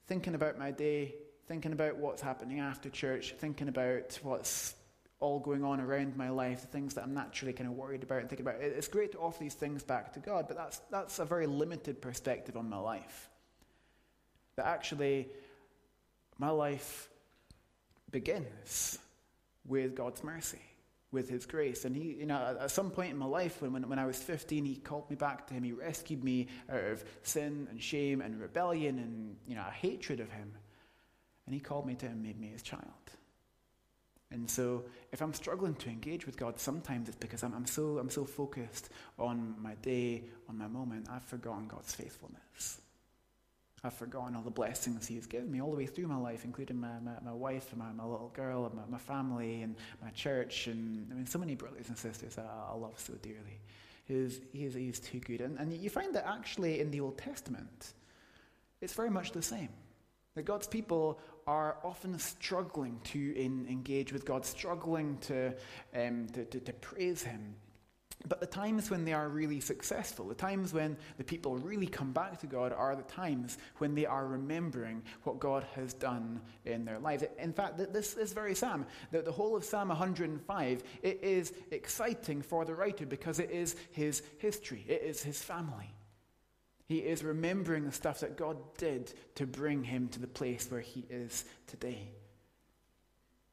thinking 0.07 0.35
about 0.35 0.59
my 0.59 0.71
day, 0.71 1.15
thinking 1.47 1.73
about 1.73 1.97
what's 1.97 2.23
happening 2.23 2.61
after 2.61 2.91
church, 2.91 3.35
thinking 3.39 3.69
about 3.69 4.19
what's 4.23 4.75
all 5.21 5.39
going 5.39 5.65
on 5.65 5.81
around 5.81 6.17
my 6.17 6.29
life, 6.29 6.61
the 6.61 6.67
things 6.67 6.95
that 6.95 7.05
I'm 7.05 7.15
naturally 7.15 7.53
kind 7.53 7.69
of 7.69 7.77
worried 7.77 8.03
about 8.03 8.21
and 8.21 8.29
thinking 8.29 8.47
about. 8.47 8.61
It's 8.61 8.89
great 8.89 9.13
to 9.13 9.19
offer 9.19 9.39
these 9.41 9.55
things 9.55 9.83
back 9.83 10.13
to 10.15 10.21
God, 10.21 10.47
but 10.49 10.57
that's, 10.57 10.79
that's 10.91 11.19
a 11.19 11.25
very 11.25 11.47
limited 11.47 12.03
perspective 12.03 12.57
on 12.57 12.69
my 12.69 12.79
life. 12.79 13.31
That 14.57 14.67
actually, 14.67 15.29
my 16.39 16.51
life 16.51 17.09
begins 18.11 18.99
with 19.67 19.95
God's 19.95 20.23
mercy, 20.23 20.61
with 21.13 21.31
His 21.31 21.47
grace. 21.47 21.85
And 21.87 21.97
He, 21.97 22.15
you 22.15 22.27
know, 22.27 22.57
at 22.61 22.71
some 22.71 22.91
point 22.91 23.11
in 23.11 23.17
my 23.17 23.27
life, 23.27 23.63
when, 23.63 23.73
when, 23.73 23.89
when 23.89 23.99
I 23.99 24.05
was 24.05 24.19
15, 24.19 24.65
He 24.65 24.77
called 24.77 25.09
me 25.09 25.17
back 25.17 25.47
to 25.47 25.55
Him. 25.55 25.63
He 25.63 25.73
rescued 25.73 26.23
me 26.23 26.49
out 26.71 26.85
of 26.85 27.05
sin 27.23 27.69
and 27.71 27.83
shame 27.83 28.21
and 28.21 28.39
rebellion 28.39 28.99
and, 28.99 29.37
you 29.47 29.55
know, 29.55 29.65
a 29.67 29.73
hatred 29.73 30.21
of 30.21 30.31
Him. 30.31 30.53
And 31.47 31.55
he 31.55 31.61
called 31.61 31.87
me 31.87 31.95
to 31.97 32.07
him 32.07 32.23
made 32.23 32.39
me 32.41 32.49
his 32.49 32.63
child. 32.63 32.83
And 34.33 34.51
so, 34.51 34.85
if 35.13 35.23
I'm 35.23 35.33
struggling 35.33 35.77
to 35.77 35.89
engage 35.89 36.27
with 36.27 36.37
God, 36.37 36.59
sometimes 36.59 37.09
it's 37.09 37.17
because 37.17 37.45
I'm, 37.45 37.55
I'm, 37.55 37.67
so, 37.67 37.99
I'm 37.99 38.11
so 38.11 38.25
focused 38.25 38.89
on 39.19 39.55
my 39.63 39.75
day, 39.77 40.25
on 40.49 40.59
my 40.59 40.67
moment, 40.67 41.07
I've 41.09 41.23
forgotten 41.23 41.69
God's 41.69 41.95
faithfulness. 41.95 42.81
I've 43.85 43.95
forgotten 43.95 44.35
all 44.35 44.43
the 44.43 44.51
blessings 44.51 45.07
He 45.07 45.15
has 45.15 45.27
given 45.27 45.51
me 45.51 45.63
all 45.63 45.71
the 45.71 45.77
way 45.77 45.87
through 45.87 46.09
my 46.09 46.17
life, 46.17 46.45
including 46.45 46.81
my, 46.81 46.99
my, 47.05 47.13
my 47.25 47.33
wife 47.33 47.69
and 47.71 47.79
my, 47.79 47.93
my 47.93 48.05
little 48.05 48.33
girl 48.35 48.67
and 48.67 48.75
my, 48.75 48.83
my 48.91 48.99
family 48.99 49.63
and 49.63 49.77
my 50.03 50.11
church. 50.11 50.67
And 50.67 51.07
I 51.13 51.15
mean, 51.15 51.27
so 51.27 51.39
many 51.39 51.55
brothers 51.55 51.89
and 51.89 51.97
sisters 51.97 52.37
I, 52.37 52.73
I 52.73 52.75
love 52.75 52.99
so 52.99 53.13
dearly. 53.23 53.61
He's, 54.07 54.17
is, 54.17 54.41
he 54.53 54.65
is, 54.65 54.75
he 54.75 54.89
is 54.89 54.99
too 54.99 55.21
good. 55.21 55.41
And, 55.41 55.59
and 55.59 55.73
you 55.73 55.91
find 55.91 56.15
that 56.15 56.27
actually 56.27 56.81
in 56.81 56.91
the 56.91 57.01
Old 57.01 57.17
Testament, 57.17 57.93
it's 58.81 58.95
very 58.95 59.11
much 59.11 59.33
the 59.33 59.43
same. 59.43 59.69
That 60.35 60.45
God's 60.45 60.67
people 60.67 61.21
are 61.47 61.77
often 61.85 62.19
struggling 62.19 63.01
to 63.05 63.37
in, 63.37 63.67
engage 63.69 64.13
with 64.13 64.25
God, 64.25 64.45
struggling 64.45 65.19
to, 65.19 65.55
um, 65.95 66.27
to, 66.33 66.45
to, 66.45 66.61
to 66.61 66.73
praise 66.75 67.23
Him. 67.23 67.55
But 68.29 68.41
the 68.41 68.47
times 68.47 68.91
when 68.91 69.05
they 69.05 69.13
are 69.13 69.29
really 69.29 69.61
successful, 69.61 70.27
the 70.27 70.35
times 70.35 70.73
when 70.73 70.97
the 71.19 71.25
people 71.25 71.57
really 71.59 71.87
come 71.87 72.13
back 72.13 72.41
to 72.41 72.47
God, 72.47 72.73
are 72.73 72.97
the 72.97 73.03
times 73.03 73.59
when 73.79 73.95
they 73.95 74.07
are 74.07 74.27
remembering 74.27 75.03
what 75.23 75.39
God 75.39 75.65
has 75.75 75.93
done 75.93 76.41
in 76.65 76.85
their 76.85 76.99
lives. 76.99 77.25
In 77.39 77.53
fact, 77.53 77.79
this 77.93 78.17
is 78.17 78.33
very 78.33 78.55
Psalm. 78.55 78.87
The, 79.13 79.23
the 79.23 79.33
whole 79.33 79.55
of 79.55 79.65
Psalm 79.65 79.89
105, 79.89 80.83
it 81.03 81.23
is 81.23 81.53
exciting 81.71 82.43
for 82.43 82.65
the 82.65 82.75
writer 82.75 83.07
because 83.07 83.39
it 83.39 83.51
is 83.51 83.77
his 83.93 84.23
history, 84.39 84.85
it 84.89 85.03
is 85.03 85.23
his 85.23 85.41
family. 85.41 85.93
He 86.87 86.99
is 86.99 87.25
remembering 87.25 87.85
the 87.85 87.93
stuff 87.93 88.21
that 88.21 88.37
God 88.37 88.57
did 88.79 89.13
to 89.35 89.47
bring 89.47 89.83
him 89.83 90.09
to 90.09 90.21
the 90.21 90.27
place 90.27 90.71
where 90.71 90.81
he 90.81 91.05
is 91.11 91.45
today. 91.67 92.11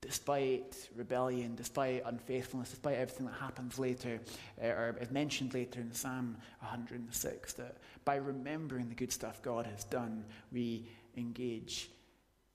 Despite 0.01 0.89
rebellion, 0.95 1.55
despite 1.55 2.03
unfaithfulness, 2.05 2.69
despite 2.69 2.97
everything 2.97 3.25
that 3.25 3.35
happens 3.39 3.79
later, 3.79 4.19
uh, 4.61 4.67
or 4.67 4.97
is 4.99 5.09
mentioned 5.09 5.53
later 5.53 5.79
in 5.79 5.93
Psalm 5.93 6.37
106, 6.59 7.53
that 7.53 7.77
by 8.05 8.15
remembering 8.15 8.89
the 8.89 8.95
good 8.95 9.11
stuff 9.11 9.41
God 9.41 9.65
has 9.65 9.85
done, 9.85 10.25
we 10.51 10.87
engage 11.17 11.89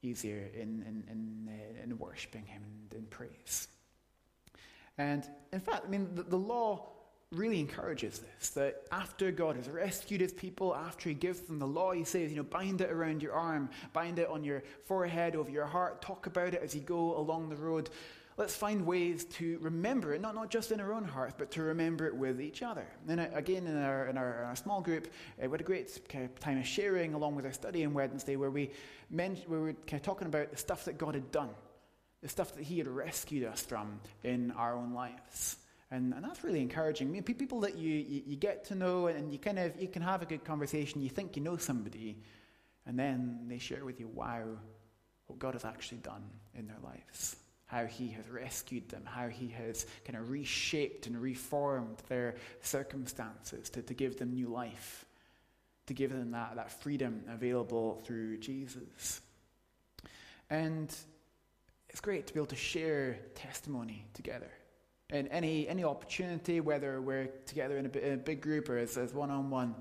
easier 0.03 0.49
in, 0.55 0.85
in, 0.87 1.05
in, 1.11 1.49
uh, 1.49 1.83
in 1.83 1.99
worshipping 1.99 2.45
Him 2.45 2.63
and 2.65 3.01
in 3.01 3.07
praise. 3.07 3.69
And 4.99 5.27
in 5.53 5.61
fact, 5.61 5.87
I 5.87 5.89
mean, 5.89 6.09
the, 6.15 6.25
the 6.25 6.37
law 6.37 6.91
really 7.33 7.61
encourages 7.61 8.21
this 8.21 8.51
that 8.51 8.83
after 8.91 9.31
God 9.31 9.57
has 9.57 9.69
rescued 9.69 10.21
his 10.21 10.33
people, 10.33 10.75
after 10.75 11.09
he 11.09 11.15
gives 11.15 11.41
them 11.41 11.59
the 11.59 11.67
law, 11.67 11.93
he 11.93 12.05
says, 12.05 12.31
you 12.31 12.37
know, 12.37 12.43
bind 12.43 12.81
it 12.81 12.91
around 12.91 13.23
your 13.23 13.35
arm, 13.35 13.69
bind 13.93 14.19
it 14.19 14.29
on 14.29 14.45
your 14.45 14.63
forehead, 14.87 15.37
over 15.37 15.51
your 15.51 15.67
heart, 15.67 16.01
talk 16.01 16.27
about 16.27 16.55
it 16.55 16.63
as 16.63 16.75
you 16.75 16.81
go 16.81 17.17
along 17.19 17.51
the 17.51 17.57
road. 17.57 17.91
Let's 18.39 18.55
find 18.55 18.87
ways 18.87 19.25
to 19.25 19.59
remember 19.61 20.15
it, 20.15 20.21
not, 20.21 20.37
not 20.37 20.49
just 20.49 20.71
in 20.71 20.81
our 20.81 20.93
own 20.93 21.05
hearts, 21.05 21.35
but 21.37 21.51
to 21.53 21.63
remember 21.63 22.07
it 22.07 22.15
with 22.15 22.41
each 22.41 22.63
other. 22.63 22.87
And 23.09 23.21
again, 23.21 23.67
in 23.67 23.77
our, 23.77 24.07
in 24.07 24.17
our, 24.17 24.45
our 24.45 24.57
small 24.57 24.81
group, 24.81 25.09
uh, 25.43 25.47
we 25.47 25.51
had 25.51 25.61
a 25.61 25.65
great 25.65 26.09
kind 26.09 26.25
of 26.25 26.39
time 26.39 26.59
of 26.59 26.67
sharing 26.67 27.15
along 27.15 27.35
with 27.35 27.45
our 27.45 27.53
study 27.53 27.85
on 27.85 27.95
Wednesday 27.95 28.37
where 28.37 28.51
we, 28.51 28.71
men- 29.11 29.43
we 29.49 29.59
were 29.59 29.73
kind 29.73 29.95
of 29.95 30.03
talking 30.03 30.29
about 30.29 30.53
the 30.53 30.57
stuff 30.57 30.85
that 30.85 30.99
God 30.99 31.15
had 31.15 31.33
done, 31.33 31.51
the 32.23 32.29
stuff 32.29 32.55
that 32.55 32.63
he 32.63 32.79
had 32.79 32.87
rescued 32.87 33.45
us 33.45 33.61
from 33.61 34.01
in 34.23 34.53
our 34.53 34.77
own 34.77 34.95
lives. 34.95 35.57
And, 35.91 36.13
and 36.13 36.23
that's 36.23 36.45
really 36.45 36.61
encouraging. 36.61 37.09
I 37.09 37.11
mean, 37.11 37.23
people 37.23 37.61
that 37.61 37.79
you, 37.79 37.95
you, 37.95 38.23
you, 38.27 38.37
get 38.37 38.65
to 38.67 38.75
know 38.75 39.07
and 39.07 39.33
you 39.33 39.39
kind 39.39 39.59
of 39.59 39.81
you 39.81 39.89
can 39.89 40.03
have 40.03 40.21
a 40.21 40.27
good 40.27 40.45
conversation, 40.45 41.01
you 41.01 41.09
think 41.09 41.35
you 41.35 41.43
know 41.43 41.57
somebody, 41.57 42.19
and 42.87 42.99
then 42.99 43.47
they 43.49 43.59
share 43.59 43.85
with 43.85 43.99
you, 43.99 44.09
wow, 44.09 44.45
what 45.29 45.39
God 45.39 45.55
has 45.55 45.65
actually 45.65 45.99
done 45.99 46.25
in 46.55 46.67
their 46.67 46.79
lives. 46.83 47.37
How 47.67 47.85
he 47.85 48.09
has 48.09 48.29
rescued 48.29 48.89
them, 48.89 49.03
how 49.05 49.29
he 49.29 49.49
has 49.49 49.87
kind 50.05 50.19
of 50.19 50.31
reshaped 50.31 51.07
and 51.07 51.21
reformed 51.21 51.99
their 52.09 52.37
circumstances 52.63 53.69
to, 53.71 53.83
to 53.83 53.95
give 53.95 54.19
them 54.19 54.33
new 54.33 54.49
life, 54.49 55.05
to 55.87 55.95
give 55.95 56.11
them 56.11 56.31
that, 56.31 56.57
that 56.57 56.71
freedom 56.71 57.23
available 57.31 58.01
through 58.05 58.39
Jesus. 58.39 59.21
And 60.49 60.95
it's 61.91 62.01
great 62.01 62.27
to 62.27 62.33
be 62.33 62.41
able 62.41 62.47
to 62.47 62.57
share 62.57 63.19
testimony 63.35 64.07
together 64.15 64.51
in 65.11 65.27
any, 65.29 65.67
any 65.69 65.85
opportunity, 65.85 66.61
whether 66.61 67.01
we're 67.01 67.29
together 67.47 67.79
in 67.79 67.87
a, 67.87 67.99
in 67.99 68.13
a 68.15 68.17
big 68.17 68.43
group 68.43 68.69
or 68.69 68.77
as, 68.77 68.99
as 68.99 69.15
one-on-one, 69.15 69.75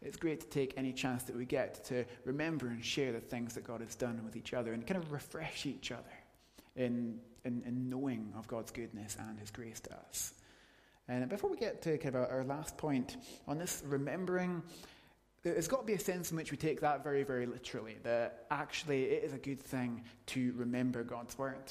it's 0.00 0.16
great 0.16 0.40
to 0.40 0.46
take 0.46 0.72
any 0.78 0.92
chance 0.92 1.24
that 1.24 1.36
we 1.36 1.44
get 1.44 1.84
to 1.84 2.06
remember 2.24 2.68
and 2.68 2.82
share 2.82 3.12
the 3.12 3.20
things 3.20 3.54
that 3.54 3.64
God 3.64 3.82
has 3.82 3.94
done 3.94 4.22
with 4.24 4.36
each 4.36 4.54
other 4.54 4.72
and 4.72 4.86
kind 4.86 5.02
of 5.02 5.12
refresh 5.12 5.66
each 5.66 5.92
other 5.92 6.02
in, 6.76 7.18
in, 7.44 7.62
in 7.66 7.90
knowing 7.90 8.32
of 8.38 8.48
God's 8.48 8.70
goodness 8.70 9.18
and 9.20 9.38
His 9.38 9.50
grace 9.50 9.80
to 9.80 9.94
us. 10.08 10.32
And 11.08 11.28
before 11.28 11.50
we 11.50 11.58
get 11.58 11.82
to 11.82 11.98
kind 11.98 12.14
of 12.14 12.30
our 12.30 12.44
last 12.44 12.78
point 12.78 13.18
on 13.46 13.58
this 13.58 13.82
remembering, 13.84 14.62
there's 15.42 15.68
got 15.68 15.80
to 15.80 15.86
be 15.86 15.94
a 15.94 15.98
sense 15.98 16.30
in 16.30 16.36
which 16.38 16.50
we 16.50 16.56
take 16.56 16.80
that 16.80 17.02
very, 17.02 17.22
very 17.22 17.44
literally, 17.44 17.96
that 18.02 18.46
actually 18.50 19.04
it 19.04 19.24
is 19.24 19.34
a 19.34 19.38
good 19.38 19.60
thing 19.60 20.02
to 20.26 20.54
remember 20.56 21.02
God's 21.02 21.36
word. 21.36 21.70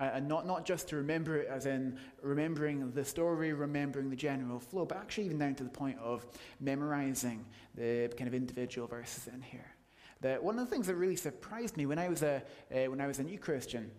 Uh, 0.00 0.10
and 0.14 0.26
not, 0.26 0.46
not 0.46 0.64
just 0.64 0.88
to 0.88 0.96
remember 0.96 1.36
it 1.36 1.46
as 1.48 1.66
in 1.66 1.98
remembering 2.22 2.90
the 2.92 3.04
story, 3.04 3.52
remembering 3.52 4.08
the 4.08 4.16
general 4.16 4.58
flow, 4.58 4.86
but 4.86 4.96
actually 4.96 5.26
even 5.26 5.38
down 5.38 5.54
to 5.54 5.62
the 5.62 5.68
point 5.68 5.98
of 5.98 6.26
memorizing 6.58 7.44
the 7.74 8.10
kind 8.16 8.26
of 8.26 8.32
individual 8.32 8.88
verses 8.88 9.28
in 9.32 9.42
here. 9.42 9.74
That 10.22 10.42
one 10.42 10.58
of 10.58 10.64
the 10.64 10.70
things 10.74 10.86
that 10.86 10.94
really 10.94 11.16
surprised 11.16 11.76
me 11.76 11.84
when 11.84 11.98
I 11.98 12.08
was 12.08 12.22
a, 12.22 12.42
uh, 12.74 12.90
when 12.90 13.00
I 13.00 13.06
was 13.06 13.18
a 13.18 13.22
new 13.22 13.38
Christian 13.38 13.90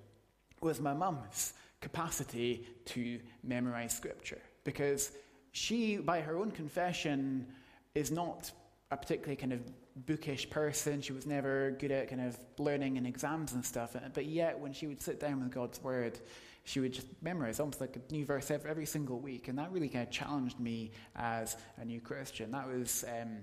was 0.60 0.80
my 0.80 0.94
mum's 0.94 1.54
capacity 1.82 2.68
to 2.86 3.20
memorize 3.44 3.96
scripture. 3.96 4.42
Because 4.64 5.12
she, 5.52 5.98
by 5.98 6.22
her 6.22 6.38
own 6.38 6.50
confession, 6.50 7.46
is 7.94 8.10
not 8.12 8.52
a 8.90 8.98
particularly 8.98 9.36
kind 9.36 9.54
of 9.54 9.62
bookish 9.96 10.50
person. 10.50 11.02
She 11.02 11.14
was 11.14 11.26
never 11.26 11.72
good 11.72 11.92
at 11.92 12.10
kind 12.10 12.22
of 12.22 12.38
learning 12.58 12.98
and 12.98 13.06
exams 13.06 13.54
and 13.54 13.66
stuff. 13.66 13.96
But 14.14 14.26
yet, 14.26 14.60
when 14.60 14.74
she 14.74 14.88
would 14.88 15.02
sit 15.02 15.20
down 15.20 15.42
with 15.42 15.52
God's 15.52 15.82
word, 15.84 16.20
she 16.64 16.80
would 16.80 16.94
just 16.94 17.08
memorize 17.22 17.60
almost 17.60 17.82
like 17.82 17.96
a 17.96 18.14
new 18.14 18.26
verse 18.26 18.52
every, 18.52 18.86
single 18.86 19.20
week. 19.20 19.48
And 19.48 19.58
that 19.58 19.72
really 19.72 19.90
kind 19.90 20.06
of 20.06 20.12
challenged 20.12 20.60
me 20.60 20.92
as 21.16 21.58
a 21.78 21.86
new 21.86 22.00
Christian. 22.00 22.52
That 22.52 22.68
was 22.68 23.04
um, 23.08 23.40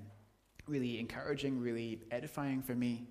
really 0.67 0.99
encouraging, 0.99 1.61
really 1.61 2.03
edifying 2.11 2.63
for 2.63 2.75
me. 2.75 3.09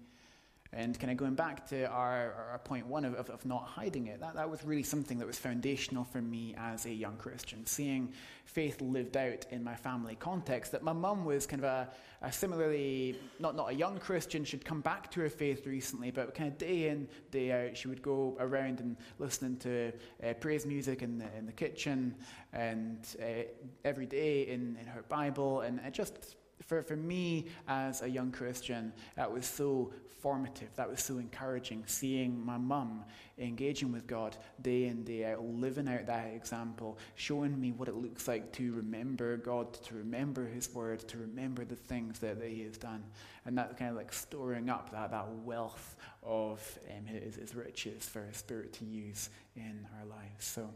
And 0.73 0.99
kind 0.99 1.11
of 1.11 1.17
going 1.17 1.35
back 1.35 1.67
to 1.69 1.85
our, 1.87 2.49
our 2.51 2.59
point 2.63 2.85
one 2.87 3.05
of, 3.05 3.15
of, 3.15 3.29
of, 3.29 3.45
not 3.45 3.63
hiding 3.63 4.07
it, 4.07 4.19
that, 4.19 4.35
that 4.35 4.49
was 4.49 4.63
really 4.63 4.83
something 4.83 5.17
that 5.19 5.27
was 5.27 5.37
foundational 5.37 6.03
for 6.03 6.21
me 6.21 6.55
as 6.57 6.85
a 6.85 6.93
young 6.93 7.15
Christian. 7.17 7.65
Seeing 7.65 8.11
faith 8.45 8.81
lived 8.81 9.15
out 9.15 9.45
in 9.51 9.63
my 9.63 9.75
family 9.75 10.15
context, 10.15 10.71
that 10.73 10.83
my 10.83 10.93
mum 10.93 11.25
was 11.25 11.45
kind 11.45 11.63
of 11.63 11.69
a, 11.69 11.89
a, 12.21 12.31
similarly, 12.31 13.17
not, 13.39 13.55
not 13.55 13.69
a 13.71 13.73
young 13.73 13.97
Christian, 13.97 14.43
she'd 14.43 14.65
come 14.65 14.81
back 14.81 15.09
to 15.11 15.21
her 15.21 15.29
faith 15.29 15.65
recently, 15.65 16.11
but 16.11 16.35
kind 16.35 16.51
of 16.51 16.57
day 16.57 16.89
in, 16.89 17.07
day 17.31 17.51
out, 17.51 17.77
she 17.77 17.87
would 17.87 18.01
go 18.01 18.35
around 18.39 18.79
and 18.79 18.97
listening 19.19 19.57
to 19.57 19.91
uh, 20.23 20.33
praise 20.33 20.65
music 20.65 21.01
in 21.01 21.17
the, 21.17 21.27
in 21.37 21.45
the 21.45 21.51
kitchen 21.51 22.15
and 22.53 23.15
uh, 23.21 23.43
every 23.85 24.05
day 24.05 24.47
in, 24.47 24.77
in 24.81 24.87
her 24.87 25.03
Bible, 25.09 25.61
and 25.61 25.79
it 25.85 25.93
just 25.93 26.35
for, 26.65 26.81
for 26.81 26.95
me 26.95 27.45
as 27.67 28.01
a 28.01 28.09
young 28.09 28.31
Christian, 28.31 28.93
that 29.15 29.31
was 29.31 29.45
so 29.45 29.91
formative. 30.19 30.69
That 30.75 30.89
was 30.89 31.01
so 31.01 31.19
encouraging, 31.19 31.83
seeing 31.85 32.43
my 32.43 32.57
mum 32.57 33.05
engaging 33.37 33.91
with 33.91 34.07
God 34.07 34.35
day 34.61 34.85
in, 34.85 35.03
day 35.03 35.25
out, 35.25 35.43
living 35.43 35.87
out 35.87 36.07
that 36.07 36.33
example, 36.33 36.97
showing 37.15 37.59
me 37.59 37.71
what 37.71 37.87
it 37.87 37.95
looks 37.95 38.27
like 38.27 38.51
to 38.53 38.73
remember 38.73 39.37
God, 39.37 39.73
to 39.83 39.95
remember 39.95 40.47
His 40.47 40.73
Word, 40.73 41.07
to 41.07 41.17
remember 41.17 41.63
the 41.63 41.75
things 41.75 42.19
that, 42.19 42.39
that 42.39 42.49
He 42.49 42.63
has 42.63 42.77
done. 42.77 43.03
And 43.45 43.57
that 43.57 43.77
kind 43.77 43.91
of 43.91 43.97
like 43.97 44.11
storing 44.11 44.69
up 44.69 44.91
that, 44.91 45.11
that 45.11 45.29
wealth 45.45 45.95
of 46.23 46.79
um, 46.89 47.05
his, 47.05 47.35
his 47.35 47.55
riches 47.55 48.09
for 48.09 48.25
His 48.25 48.37
Spirit 48.37 48.73
to 48.73 48.85
use 48.85 49.29
in 49.55 49.87
our 49.99 50.05
lives. 50.05 50.45
So 50.45 50.69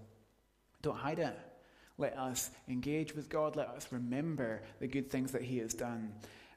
don't 0.81 0.97
hide 0.97 1.19
it. 1.19 1.37
Let 1.97 2.17
us 2.17 2.49
engage 2.67 3.15
with 3.15 3.29
God. 3.29 3.55
Let 3.55 3.69
us 3.69 3.87
remember 3.91 4.61
the 4.79 4.87
good 4.87 5.09
things 5.09 5.31
that 5.31 5.41
He 5.41 5.59
has 5.59 5.73
done. 5.73 6.13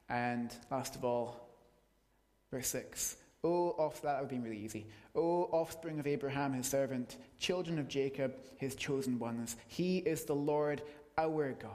And 0.09 0.53
last 0.69 0.95
of 0.95 1.03
all, 1.03 1.45
Verse 2.55 2.67
6. 2.69 3.17
O 3.43 3.71
off 3.77 4.01
that 4.01 4.13
would 4.13 4.21
have 4.21 4.29
been 4.29 4.43
really 4.43 4.63
easy. 4.63 4.87
O 5.13 5.43
offspring 5.51 5.99
of 5.99 6.07
Abraham, 6.07 6.53
his 6.53 6.67
servant, 6.67 7.17
children 7.37 7.77
of 7.77 7.89
Jacob, 7.89 8.33
his 8.57 8.75
chosen 8.75 9.19
ones. 9.19 9.57
He 9.67 9.97
is 9.97 10.23
the 10.23 10.35
Lord 10.35 10.81
our 11.17 11.51
God. 11.51 11.69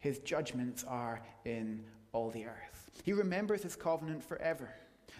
His 0.00 0.18
judgments 0.18 0.84
are 0.84 1.22
in 1.44 1.84
all 2.12 2.30
the 2.30 2.46
earth. 2.46 2.90
He 3.04 3.12
remembers 3.12 3.62
his 3.62 3.76
covenant 3.76 4.24
forever. 4.24 4.68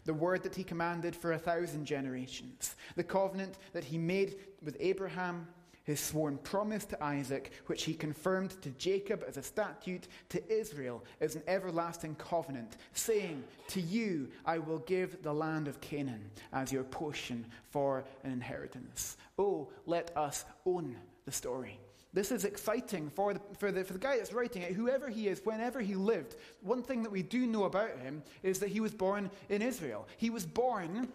The 0.04 0.14
word 0.14 0.42
that 0.42 0.56
he 0.56 0.64
commanded 0.64 1.14
for 1.14 1.32
a 1.32 1.38
thousand 1.38 1.86
generations. 1.86 2.74
The 2.96 3.04
covenant 3.04 3.56
that 3.72 3.84
he 3.84 3.96
made 3.96 4.36
with 4.62 4.76
Abraham 4.80 5.46
his 5.84 6.00
sworn 6.00 6.38
promise 6.38 6.84
to 6.86 7.04
Isaac, 7.04 7.52
which 7.66 7.84
he 7.84 7.94
confirmed 7.94 8.60
to 8.62 8.70
Jacob 8.70 9.22
as 9.28 9.36
a 9.36 9.42
statute, 9.42 10.08
to 10.30 10.52
Israel 10.52 11.04
as 11.20 11.36
an 11.36 11.42
everlasting 11.46 12.14
covenant, 12.16 12.76
saying, 12.94 13.44
To 13.68 13.80
you 13.80 14.28
I 14.44 14.58
will 14.58 14.78
give 14.80 15.22
the 15.22 15.32
land 15.32 15.68
of 15.68 15.80
Canaan 15.80 16.30
as 16.52 16.72
your 16.72 16.84
portion 16.84 17.46
for 17.70 18.04
an 18.24 18.32
inheritance. 18.32 19.18
Oh, 19.38 19.68
let 19.86 20.16
us 20.16 20.46
own 20.64 20.96
the 21.26 21.32
story. 21.32 21.78
This 22.14 22.30
is 22.30 22.44
exciting 22.44 23.10
for 23.10 23.34
the, 23.34 23.40
for, 23.58 23.72
the, 23.72 23.84
for 23.84 23.92
the 23.92 23.98
guy 23.98 24.16
that's 24.16 24.32
writing 24.32 24.62
it, 24.62 24.72
whoever 24.72 25.08
he 25.08 25.28
is, 25.28 25.44
whenever 25.44 25.80
he 25.80 25.96
lived. 25.96 26.36
One 26.62 26.82
thing 26.82 27.02
that 27.02 27.10
we 27.10 27.22
do 27.22 27.46
know 27.46 27.64
about 27.64 27.98
him 27.98 28.22
is 28.42 28.60
that 28.60 28.68
he 28.68 28.80
was 28.80 28.94
born 28.94 29.30
in 29.48 29.60
Israel. 29.60 30.06
He 30.16 30.30
was 30.30 30.46
born, 30.46 31.08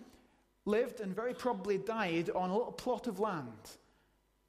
lived, 0.65 0.99
and 0.99 1.15
very 1.15 1.33
probably 1.33 1.77
died 1.77 2.29
on 2.35 2.49
a 2.49 2.53
little 2.55 2.73
plot 2.73 3.07
of 3.07 3.19
land 3.19 3.77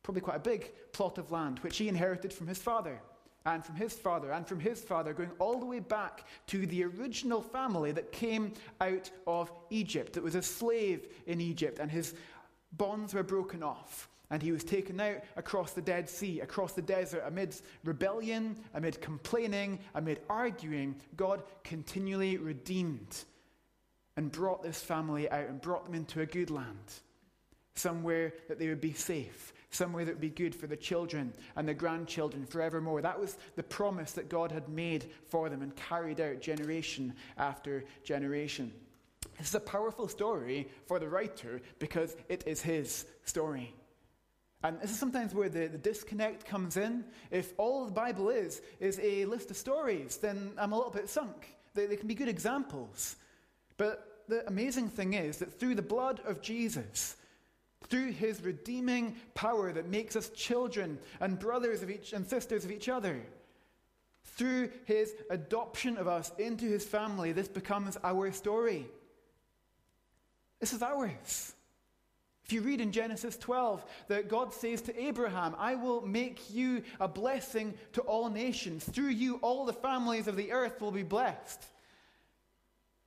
probably 0.02 0.22
quite 0.22 0.36
a 0.36 0.40
big 0.40 0.72
plot 0.92 1.18
of 1.18 1.30
land, 1.30 1.58
which 1.60 1.78
he 1.78 1.88
inherited 1.88 2.32
from 2.32 2.46
his 2.46 2.58
father, 2.58 3.00
and 3.46 3.64
from 3.64 3.74
his 3.74 3.94
father, 3.94 4.32
and 4.32 4.46
from 4.46 4.60
his 4.60 4.80
father, 4.80 5.14
going 5.14 5.30
all 5.38 5.58
the 5.58 5.66
way 5.66 5.80
back 5.80 6.26
to 6.46 6.66
the 6.66 6.84
original 6.84 7.40
family 7.40 7.92
that 7.92 8.12
came 8.12 8.52
out 8.80 9.10
of 9.26 9.50
Egypt, 9.70 10.12
that 10.12 10.22
was 10.22 10.34
a 10.34 10.42
slave 10.42 11.08
in 11.26 11.40
Egypt, 11.40 11.78
and 11.78 11.90
his 11.90 12.14
bonds 12.72 13.14
were 13.14 13.22
broken 13.22 13.62
off. 13.62 14.08
And 14.32 14.40
he 14.40 14.52
was 14.52 14.62
taken 14.62 15.00
out 15.00 15.24
across 15.36 15.72
the 15.72 15.82
Dead 15.82 16.08
Sea, 16.08 16.40
across 16.40 16.72
the 16.72 16.82
desert, 16.82 17.24
amidst 17.26 17.64
rebellion, 17.82 18.56
amid 18.74 19.00
complaining, 19.00 19.80
amid 19.94 20.20
arguing. 20.28 20.94
God 21.16 21.42
continually 21.64 22.36
redeemed 22.36 23.24
and 24.16 24.30
brought 24.30 24.62
this 24.62 24.80
family 24.80 25.28
out 25.30 25.48
and 25.48 25.60
brought 25.60 25.84
them 25.84 25.94
into 25.94 26.20
a 26.20 26.26
good 26.26 26.50
land, 26.50 26.92
somewhere 27.74 28.34
that 28.48 28.60
they 28.60 28.68
would 28.68 28.80
be 28.80 28.92
safe, 28.92 29.52
somewhere 29.70 30.04
that 30.04 30.12
would 30.12 30.20
be 30.20 30.30
good 30.30 30.54
for 30.54 30.66
the 30.66 30.76
children 30.76 31.32
and 31.56 31.68
the 31.68 31.74
grandchildren 31.74 32.44
forevermore. 32.44 33.02
That 33.02 33.20
was 33.20 33.36
the 33.56 33.62
promise 33.62 34.12
that 34.12 34.28
God 34.28 34.52
had 34.52 34.68
made 34.68 35.10
for 35.28 35.48
them 35.48 35.62
and 35.62 35.74
carried 35.76 36.20
out 36.20 36.40
generation 36.40 37.14
after 37.38 37.84
generation. 38.04 38.72
This 39.38 39.48
is 39.48 39.54
a 39.54 39.60
powerful 39.60 40.08
story 40.08 40.68
for 40.86 40.98
the 40.98 41.08
writer 41.08 41.62
because 41.78 42.16
it 42.28 42.44
is 42.46 42.60
his 42.60 43.06
story. 43.24 43.74
And 44.62 44.78
this 44.80 44.90
is 44.90 44.98
sometimes 44.98 45.34
where 45.34 45.48
the, 45.48 45.68
the 45.68 45.78
disconnect 45.78 46.44
comes 46.44 46.76
in. 46.76 47.04
If 47.30 47.54
all 47.56 47.86
the 47.86 47.92
Bible 47.92 48.28
is, 48.28 48.60
is 48.78 49.00
a 49.02 49.24
list 49.24 49.50
of 49.50 49.56
stories, 49.56 50.18
then 50.18 50.52
I'm 50.58 50.72
a 50.72 50.76
little 50.76 50.92
bit 50.92 51.08
sunk. 51.08 51.54
They, 51.72 51.86
they 51.86 51.96
can 51.96 52.08
be 52.08 52.14
good 52.14 52.28
examples. 52.28 53.16
But 53.78 54.24
the 54.28 54.46
amazing 54.46 54.90
thing 54.90 55.14
is 55.14 55.38
that 55.38 55.58
through 55.58 55.76
the 55.76 55.82
blood 55.82 56.20
of 56.26 56.42
Jesus, 56.42 57.16
through 57.88 58.12
his 58.12 58.42
redeeming 58.42 59.16
power 59.34 59.72
that 59.72 59.88
makes 59.88 60.16
us 60.16 60.28
children 60.30 60.98
and 61.20 61.38
brothers 61.38 61.82
of 61.82 61.90
each 61.90 62.12
and 62.12 62.26
sisters 62.26 62.64
of 62.64 62.70
each 62.70 62.88
other. 62.88 63.22
Through 64.24 64.70
his 64.84 65.14
adoption 65.30 65.96
of 65.96 66.06
us 66.06 66.32
into 66.38 66.66
his 66.66 66.84
family, 66.84 67.32
this 67.32 67.48
becomes 67.48 67.96
our 68.04 68.30
story. 68.32 68.86
This 70.60 70.72
is 70.72 70.82
ours. 70.82 71.54
If 72.44 72.52
you 72.52 72.62
read 72.62 72.80
in 72.80 72.90
Genesis 72.90 73.36
12 73.36 73.84
that 74.08 74.28
God 74.28 74.52
says 74.52 74.82
to 74.82 75.00
Abraham, 75.00 75.54
I 75.56 75.76
will 75.76 76.00
make 76.00 76.52
you 76.52 76.82
a 76.98 77.06
blessing 77.06 77.74
to 77.92 78.00
all 78.02 78.28
nations. 78.28 78.84
Through 78.84 79.10
you, 79.10 79.36
all 79.36 79.64
the 79.64 79.72
families 79.72 80.26
of 80.26 80.36
the 80.36 80.52
earth 80.52 80.80
will 80.80 80.90
be 80.90 81.04
blessed. 81.04 81.64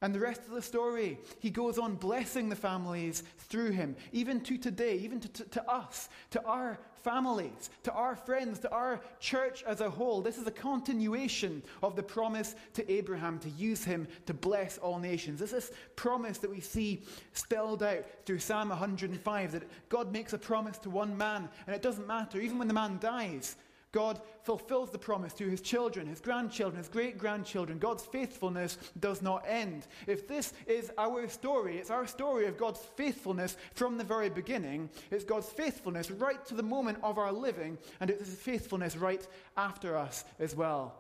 And 0.03 0.13
the 0.13 0.19
rest 0.19 0.41
of 0.41 0.51
the 0.51 0.61
story, 0.61 1.17
he 1.39 1.49
goes 1.49 1.77
on 1.79 1.95
blessing 1.95 2.49
the 2.49 2.57
families 2.57 3.23
through 3.37 3.71
him, 3.71 3.95
even 4.11 4.41
to 4.41 4.57
today, 4.57 4.97
even 4.97 5.21
to, 5.21 5.29
to, 5.29 5.43
to, 5.45 5.71
us, 5.71 6.09
to 6.31 6.43
our 6.43 6.77
families, 7.03 7.69
to 7.83 7.93
our 7.93 8.17
friends, 8.17 8.59
to 8.59 8.71
our 8.71 8.99
church 9.21 9.63
as 9.65 9.79
a 9.79 9.89
whole. 9.89 10.21
This 10.21 10.37
is 10.37 10.45
a 10.45 10.51
continuation 10.51 11.63
of 11.81 11.95
the 11.95 12.03
promise 12.03 12.57
to 12.73 12.91
Abraham 12.91 13.39
to 13.39 13.49
use 13.51 13.85
him 13.85 14.05
to 14.25 14.33
bless 14.33 14.77
all 14.77 14.99
nations. 14.99 15.39
This 15.39 15.53
is 15.53 15.71
promise 15.95 16.37
that 16.39 16.51
we 16.51 16.59
see 16.59 17.03
spelled 17.31 17.81
out 17.81 18.03
through 18.25 18.39
Psalm 18.39 18.67
105 18.67 19.51
that 19.53 19.63
God 19.87 20.11
makes 20.11 20.33
a 20.33 20.37
promise 20.37 20.77
to 20.79 20.89
one 20.89 21.17
man, 21.17 21.47
and 21.65 21.73
it 21.73 21.81
doesn't 21.81 22.07
matter, 22.07 22.41
even 22.41 22.59
when 22.59 22.67
the 22.67 22.73
man 22.73 22.99
dies, 22.99 23.55
God 23.93 24.19
fulfills 24.41 24.89
the 24.89 24.97
promise 24.97 25.33
to 25.33 25.47
his 25.47 25.61
children, 25.61 26.07
his 26.07 26.19
grandchildren, 26.19 26.79
his 26.79 26.89
great 26.89 27.17
grandchildren. 27.17 27.77
God's 27.77 28.03
faithfulness 28.03 28.77
does 28.99 29.21
not 29.21 29.45
end. 29.47 29.87
If 30.07 30.27
this 30.27 30.51
is 30.65 30.91
our 30.97 31.27
story, 31.29 31.77
it's 31.77 31.91
our 31.91 32.07
story 32.07 32.47
of 32.47 32.57
God's 32.57 32.79
faithfulness 32.97 33.55
from 33.75 33.97
the 33.97 34.03
very 34.03 34.29
beginning. 34.29 34.89
It's 35.11 35.23
God's 35.23 35.47
faithfulness 35.47 36.09
right 36.09 36.43
to 36.47 36.55
the 36.55 36.63
moment 36.63 36.97
of 37.03 37.19
our 37.19 37.31
living, 37.31 37.77
and 37.99 38.09
it's 38.09 38.27
his 38.27 38.35
faithfulness 38.35 38.97
right 38.97 39.25
after 39.55 39.95
us 39.95 40.25
as 40.39 40.55
well. 40.55 40.95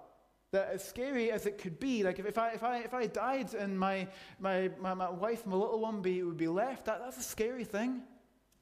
That 0.51 0.69
as 0.71 0.87
scary 0.87 1.31
as 1.31 1.47
it 1.47 1.57
could 1.57 1.79
be, 1.79 2.03
like 2.03 2.19
if, 2.19 2.27
if, 2.27 2.37
I, 2.37 2.49
if, 2.51 2.63
I, 2.63 2.77
if 2.77 2.93
I 2.93 3.07
died 3.07 3.55
and 3.55 3.77
my, 3.77 4.07
my, 4.39 4.69
my, 4.79 4.93
my 4.93 5.09
wife 5.09 5.47
my 5.47 5.55
little 5.55 5.79
one 5.79 6.03
be, 6.03 6.21
would 6.21 6.37
be 6.37 6.47
left, 6.47 6.85
that, 6.85 6.99
that's 6.99 7.17
a 7.17 7.23
scary 7.23 7.63
thing. 7.63 8.03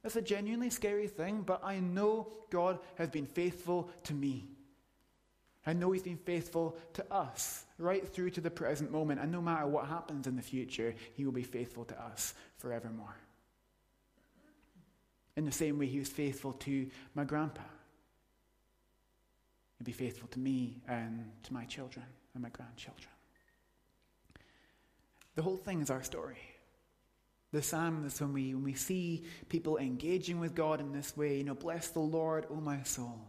That's 0.04 0.16
a 0.16 0.22
genuinely 0.22 0.70
scary 0.70 1.08
thing, 1.08 1.42
but 1.42 1.62
I 1.64 1.80
know 1.80 2.28
God 2.50 2.80
has 2.96 3.10
been 3.10 3.28
faithful 3.28 3.90
to 4.06 4.14
me. 4.14 4.48
I 5.66 5.74
know 5.74 5.92
He's 5.92 6.02
been 6.02 6.18
faithful 6.18 6.76
to 6.94 7.14
us 7.14 7.66
right 7.78 8.08
through 8.08 8.32
to 8.32 8.42
the 8.42 8.50
present 8.50 8.92
moment. 8.92 9.20
And 9.20 9.32
no 9.32 9.42
matter 9.42 9.68
what 9.68 9.86
happens 9.86 10.26
in 10.26 10.36
the 10.36 10.42
future, 10.42 10.96
He 11.14 11.24
will 11.24 11.32
be 11.32 11.44
faithful 11.44 11.86
to 11.86 12.02
us 12.02 12.34
forevermore. 12.58 13.16
In 15.38 15.46
the 15.46 15.52
same 15.52 15.78
way, 15.78 15.86
He 15.86 16.00
was 16.00 16.10
faithful 16.10 16.54
to 16.54 16.90
my 17.14 17.24
grandpa. 17.24 17.62
He'll 19.78 19.86
be 19.86 19.92
faithful 19.92 20.28
to 20.30 20.40
me 20.40 20.82
and 20.88 21.32
to 21.44 21.54
my 21.54 21.66
children 21.66 22.06
and 22.34 22.42
my 22.42 22.50
grandchildren. 22.50 23.10
The 25.36 25.44
whole 25.44 25.58
thing 25.58 25.82
is 25.82 25.90
our 25.90 26.04
story. 26.04 26.40
The 27.52 27.62
Psalms, 27.62 28.22
when 28.22 28.34
we, 28.34 28.54
when 28.54 28.64
we 28.64 28.74
see 28.74 29.24
people 29.50 29.78
engaging 29.78 30.40
with 30.40 30.56
God 30.56 30.80
in 30.80 30.94
this 30.94 31.18
way, 31.18 31.38
you 31.38 31.44
know, 31.44 31.54
bless 31.54 31.90
the 31.90 32.00
Lord, 32.00 32.46
O 32.50 32.56
my 32.56 32.82
soul. 32.84 33.20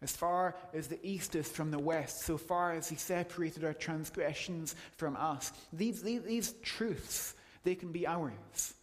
As 0.00 0.14
far 0.14 0.56
as 0.72 0.86
the 0.86 0.98
east 1.02 1.34
is 1.34 1.48
from 1.48 1.70
the 1.70 1.78
west, 1.78 2.20
so 2.20 2.36
far 2.36 2.72
as 2.72 2.88
He 2.88 2.96
separated 2.96 3.64
our 3.64 3.72
transgressions 3.72 4.76
from 4.96 5.16
us. 5.16 5.52
These, 5.72 6.02
these, 6.02 6.22
these 6.22 6.52
truths, 6.62 7.34
they 7.64 7.74
can 7.74 7.90
be 7.90 8.06
ours. 8.06 8.74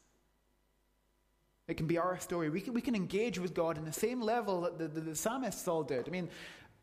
It 1.67 1.77
can 1.77 1.87
be 1.87 1.97
our 1.97 2.19
story. 2.19 2.49
We 2.49 2.59
can, 2.59 2.73
we 2.73 2.81
can 2.81 2.95
engage 2.95 3.39
with 3.39 3.53
God 3.53 3.77
in 3.77 3.85
the 3.85 3.93
same 3.93 4.19
level 4.19 4.61
that 4.61 4.77
the, 4.77 4.87
the, 4.87 4.99
the 4.99 5.15
psalmists 5.15 5.67
all 5.69 5.83
did. 5.83 6.05
I 6.07 6.11
mean, 6.11 6.27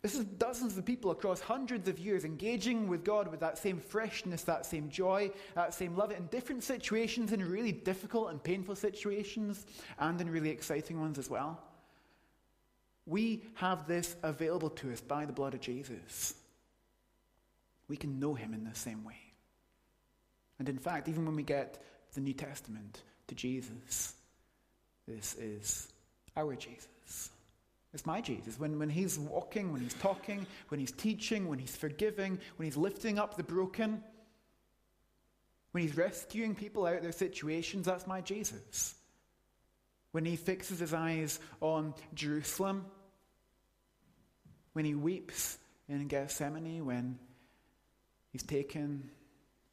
this 0.01 0.15
is 0.15 0.25
dozens 0.25 0.79
of 0.79 0.85
people 0.85 1.11
across 1.11 1.41
hundreds 1.41 1.89
of 1.89 1.99
years 1.99 2.25
engaging 2.25 2.87
with 2.87 3.05
God 3.05 3.29
with 3.29 3.41
that 3.41 3.59
same 3.59 3.81
freshness, 3.81 4.43
that 4.45 4.65
same 4.65 4.91
joy, 4.91 5.33
that 5.55 5.75
same 5.75 5.97
love 5.97 6.13
in 6.13 6.27
different 6.27 6.63
situations, 6.63 7.33
in 7.33 7.49
really 7.49 7.73
difficult 7.73 8.31
and 8.31 8.43
painful 8.43 8.77
situations, 8.77 9.67
and 9.99 10.21
in 10.21 10.31
really 10.31 10.51
exciting 10.51 11.01
ones 11.01 11.19
as 11.19 11.29
well. 11.29 11.61
We 13.07 13.43
have 13.55 13.89
this 13.89 14.15
available 14.23 14.71
to 14.71 14.93
us 14.93 15.01
by 15.01 15.25
the 15.25 15.33
blood 15.33 15.55
of 15.55 15.61
Jesus. 15.61 16.35
We 17.89 17.97
can 17.97 18.21
know 18.21 18.35
him 18.35 18.55
in 18.55 18.65
the 18.65 18.75
same 18.75 19.03
way. 19.05 19.19
And 20.61 20.69
in 20.69 20.79
fact, 20.79 21.09
even 21.09 21.25
when 21.27 21.35
we 21.35 21.43
get 21.43 21.83
the 22.15 22.21
New 22.21 22.35
Testament 22.35 23.03
to 23.29 23.35
Jesus, 23.35 24.15
this 25.09 25.35
is 25.35 25.89
our 26.37 26.55
Jesus. 26.55 26.87
It's 27.95 28.05
my 28.05 28.21
Jesus. 28.21 28.59
When, 28.59 28.79
when 28.79 28.91
he's 28.91 29.19
walking, 29.19 29.73
when 29.73 29.81
he's 29.81 29.95
talking, 29.95 30.47
when 30.69 30.79
he's 30.79 30.93
teaching, 30.93 31.49
when 31.49 31.59
he's 31.59 31.75
forgiving, 31.75 32.39
when 32.57 32.65
he's 32.67 32.77
lifting 32.77 33.19
up 33.19 33.37
the 33.37 33.43
broken, 33.43 34.03
when 35.73 35.83
he's 35.83 35.97
rescuing 35.97 36.55
people 36.55 36.87
out 36.87 36.97
of 36.97 37.03
their 37.03 37.13
situations, 37.13 37.87
that's 37.87 38.07
my 38.07 38.21
Jesus. 38.21 38.95
When 40.13 40.25
he 40.25 40.37
fixes 40.37 40.81
his 40.81 40.93
eyes 40.93 41.41
on 41.61 41.95
Jerusalem, 42.15 42.85
when 44.75 44.85
he 44.85 44.95
weeps 44.95 45.59
in 45.89 46.07
Gethsemane, 46.09 46.85
when 46.85 47.19
he's 48.33 48.43
taken, 48.43 49.11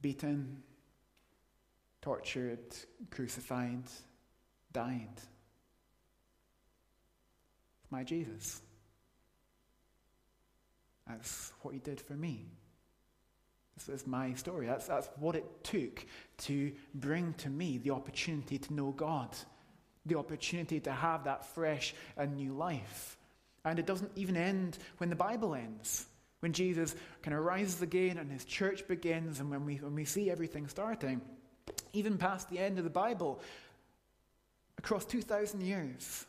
beaten, 0.01 0.63
tortured, 2.01 2.75
crucified, 3.11 3.83
died 4.71 5.09
my 7.95 8.03
Jesus. 8.03 8.61
That's 11.07 11.53
what 11.61 11.73
he 11.73 11.79
did 11.79 12.01
for 12.01 12.13
me. 12.13 12.45
This 13.77 13.87
is 13.87 14.05
my 14.05 14.33
story. 14.33 14.67
That's, 14.67 14.87
that's 14.87 15.07
what 15.17 15.37
it 15.37 15.63
took 15.63 16.05
to 16.39 16.73
bring 16.93 17.33
to 17.35 17.49
me 17.49 17.77
the 17.77 17.91
opportunity 17.91 18.57
to 18.57 18.73
know 18.73 18.91
God, 18.91 19.29
the 20.05 20.17
opportunity 20.17 20.81
to 20.81 20.91
have 20.91 21.23
that 21.23 21.45
fresh 21.45 21.95
and 22.17 22.35
new 22.35 22.51
life. 22.51 23.17
And 23.63 23.79
it 23.79 23.85
doesn't 23.85 24.11
even 24.17 24.35
end 24.35 24.77
when 24.97 25.09
the 25.09 25.15
Bible 25.15 25.55
ends. 25.55 26.05
When 26.41 26.51
Jesus 26.51 26.95
kind 27.21 27.35
of 27.35 27.45
rises 27.45 27.81
again 27.81 28.17
and 28.17 28.29
his 28.29 28.43
church 28.43 28.85
begins, 28.89 29.39
and 29.39 29.49
when 29.49 29.65
we, 29.65 29.77
when 29.77 29.95
we 29.95 30.03
see 30.03 30.29
everything 30.29 30.67
starting, 30.67 31.21
even 31.93 32.17
past 32.17 32.49
the 32.49 32.59
end 32.59 32.77
of 32.77 32.83
the 32.83 32.89
Bible, 32.89 33.39
across 34.77 35.05
2,000 35.05 35.61
years, 35.61 36.25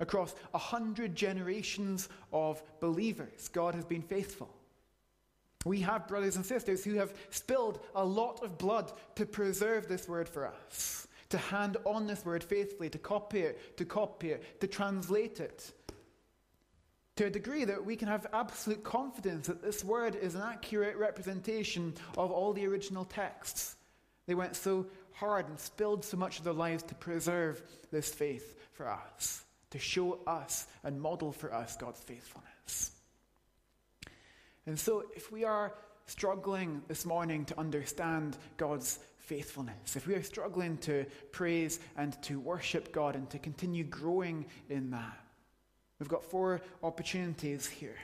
Across 0.00 0.34
a 0.52 0.58
hundred 0.58 1.14
generations 1.14 2.08
of 2.32 2.62
believers, 2.80 3.48
God 3.48 3.74
has 3.74 3.84
been 3.84 4.02
faithful. 4.02 4.52
We 5.64 5.80
have 5.80 6.08
brothers 6.08 6.36
and 6.36 6.44
sisters 6.44 6.84
who 6.84 6.94
have 6.94 7.14
spilled 7.30 7.80
a 7.94 8.04
lot 8.04 8.42
of 8.42 8.58
blood 8.58 8.92
to 9.14 9.24
preserve 9.24 9.88
this 9.88 10.08
word 10.08 10.28
for 10.28 10.46
us, 10.46 11.06
to 11.30 11.38
hand 11.38 11.76
on 11.84 12.06
this 12.06 12.24
word 12.24 12.42
faithfully, 12.42 12.90
to 12.90 12.98
copy 12.98 13.40
it, 13.40 13.76
to 13.78 13.84
copy 13.84 14.30
it, 14.30 14.60
to 14.60 14.66
translate 14.66 15.40
it, 15.40 15.72
to 17.16 17.26
a 17.26 17.30
degree 17.30 17.64
that 17.64 17.84
we 17.84 17.94
can 17.94 18.08
have 18.08 18.26
absolute 18.32 18.82
confidence 18.82 19.46
that 19.46 19.62
this 19.62 19.84
word 19.84 20.16
is 20.16 20.34
an 20.34 20.42
accurate 20.42 20.96
representation 20.96 21.94
of 22.18 22.32
all 22.32 22.52
the 22.52 22.66
original 22.66 23.04
texts. 23.04 23.76
They 24.26 24.34
went 24.34 24.56
so 24.56 24.86
hard 25.12 25.48
and 25.48 25.58
spilled 25.58 26.04
so 26.04 26.16
much 26.16 26.38
of 26.38 26.44
their 26.44 26.52
lives 26.52 26.82
to 26.84 26.94
preserve 26.96 27.62
this 27.92 28.12
faith 28.12 28.56
for 28.72 28.90
us 28.90 29.44
to 29.74 29.80
show 29.80 30.20
us 30.24 30.68
and 30.84 31.00
model 31.00 31.32
for 31.32 31.52
us 31.52 31.76
God's 31.76 31.98
faithfulness. 31.98 32.92
And 34.66 34.78
so, 34.78 35.02
if 35.16 35.32
we 35.32 35.42
are 35.42 35.74
struggling 36.06 36.80
this 36.86 37.04
morning 37.04 37.44
to 37.46 37.58
understand 37.58 38.36
God's 38.56 39.00
faithfulness, 39.18 39.96
if 39.96 40.06
we 40.06 40.14
are 40.14 40.22
struggling 40.22 40.78
to 40.78 41.06
praise 41.32 41.80
and 41.96 42.16
to 42.22 42.38
worship 42.38 42.92
God 42.92 43.16
and 43.16 43.28
to 43.30 43.38
continue 43.40 43.82
growing 43.82 44.46
in 44.70 44.90
that, 44.92 45.18
we've 45.98 46.08
got 46.08 46.22
four 46.22 46.60
opportunities 46.84 47.66
here 47.66 47.96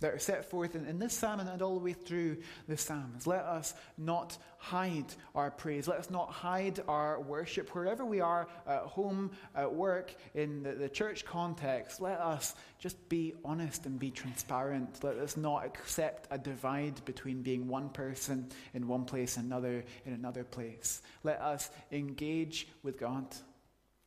that 0.00 0.12
are 0.12 0.18
set 0.18 0.50
forth 0.50 0.74
in, 0.74 0.86
in 0.86 0.98
this 0.98 1.14
psalm 1.14 1.40
and 1.40 1.62
all 1.62 1.74
the 1.74 1.84
way 1.84 1.92
through 1.92 2.38
the 2.68 2.76
psalms. 2.76 3.26
Let 3.26 3.44
us 3.44 3.74
not 3.96 4.36
hide 4.58 5.06
our 5.34 5.50
praise. 5.50 5.88
Let 5.88 5.98
us 5.98 6.10
not 6.10 6.30
hide 6.30 6.80
our 6.86 7.20
worship 7.20 7.74
wherever 7.74 8.04
we 8.04 8.20
are 8.20 8.48
at 8.66 8.82
home, 8.82 9.30
at 9.54 9.72
work, 9.72 10.14
in 10.34 10.62
the, 10.62 10.72
the 10.72 10.88
church 10.88 11.24
context. 11.24 12.00
Let 12.00 12.20
us 12.20 12.54
just 12.78 13.08
be 13.08 13.34
honest 13.44 13.86
and 13.86 13.98
be 13.98 14.10
transparent. 14.10 15.02
Let 15.02 15.16
us 15.16 15.36
not 15.36 15.64
accept 15.64 16.28
a 16.30 16.38
divide 16.38 17.04
between 17.04 17.42
being 17.42 17.68
one 17.68 17.88
person 17.88 18.48
in 18.74 18.86
one 18.86 19.04
place 19.04 19.36
and 19.36 19.46
another 19.46 19.84
in 20.04 20.12
another 20.12 20.44
place. 20.44 21.02
Let 21.22 21.40
us 21.40 21.70
engage 21.90 22.68
with 22.82 22.98
God. 22.98 23.26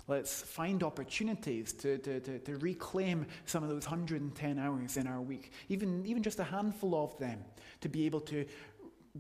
Let's 0.08 0.42
find 0.42 0.84
opportunities 0.84 1.72
to, 1.74 1.98
to, 2.00 2.20
to, 2.20 2.39
to, 2.39 2.58
reclaim 2.58 3.26
some 3.46 3.63
of 3.63 3.70
those 3.70 3.86
110 3.86 4.60
hours 4.60 4.98
in 4.98 5.08
our 5.08 5.22
week, 5.22 5.54
even, 5.70 6.06
even 6.06 6.22
just 6.22 6.39
a 6.39 6.44
handful 6.44 6.94
of 6.96 7.18
them, 7.20 7.39
to 7.82 7.88
be 7.88 8.06
able 8.06 8.20
to 8.22 8.46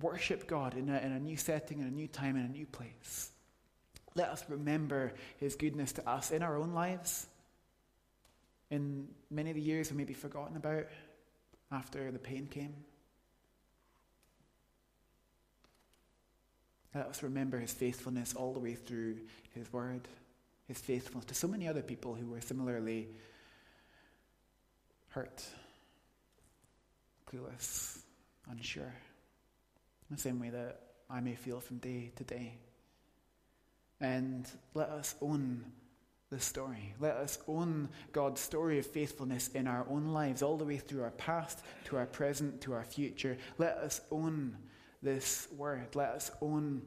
worship 0.01 0.45
God 0.45 0.75
in 0.75 0.89
a, 0.89 0.97
in 0.99 1.13
a 1.13 1.19
new 1.19 1.37
setting, 1.37 1.79
in 1.79 1.87
a 1.87 1.91
new 1.91 2.07
time, 2.07 2.35
in 2.35 2.43
a 2.43 2.49
new 2.49 2.65
place. 2.65 3.31
Let 4.15 4.27
us 4.27 4.43
remember 4.49 5.13
His 5.37 5.55
goodness 5.55 5.93
to 5.93 6.09
us 6.09 6.31
in 6.31 6.43
our 6.43 6.57
own 6.57 6.73
lives, 6.73 7.27
in 8.69 9.07
many 9.31 9.51
of 9.51 9.55
the 9.55 9.61
years 9.61 9.89
we 9.89 9.97
may 9.97 10.03
be 10.03 10.13
forgotten 10.13 10.57
about, 10.57 10.87
after 11.71 12.11
the 12.11 12.19
pain 12.19 12.47
came. 12.47 12.73
Let 16.93 17.07
us 17.07 17.23
remember 17.23 17.57
his 17.57 17.73
faithfulness 17.73 18.35
all 18.35 18.53
the 18.53 18.59
way 18.59 18.75
through 18.75 19.17
his 19.55 19.71
word, 19.73 20.07
his 20.67 20.79
faithfulness 20.79 21.25
to 21.25 21.35
so 21.35 21.47
many 21.47 21.67
other 21.67 21.81
people 21.81 22.15
who 22.15 22.27
were 22.27 22.41
similarly 22.41 23.09
hurt, 25.09 25.43
clueless, 27.31 27.99
unsure. 28.49 28.93
The 30.09 30.17
same 30.17 30.39
way 30.39 30.49
that 30.49 30.79
I 31.09 31.19
may 31.21 31.35
feel 31.35 31.59
from 31.59 31.77
day 31.77 32.11
to 32.15 32.23
day. 32.23 32.57
And 33.99 34.47
let 34.73 34.89
us 34.89 35.15
own 35.21 35.65
the 36.29 36.39
story. 36.39 36.93
Let 36.99 37.15
us 37.17 37.39
own 37.47 37.89
God's 38.11 38.41
story 38.41 38.79
of 38.79 38.85
faithfulness 38.85 39.49
in 39.49 39.67
our 39.67 39.85
own 39.89 40.09
lives, 40.09 40.41
all 40.41 40.57
the 40.57 40.65
way 40.65 40.77
through 40.77 41.03
our 41.03 41.11
past, 41.11 41.63
to 41.85 41.97
our 41.97 42.05
present, 42.05 42.61
to 42.61 42.73
our 42.73 42.83
future. 42.83 43.37
Let 43.57 43.77
us 43.77 44.01
own 44.11 44.57
this 45.01 45.47
word. 45.55 45.95
Let 45.95 46.09
us 46.09 46.31
own 46.41 46.81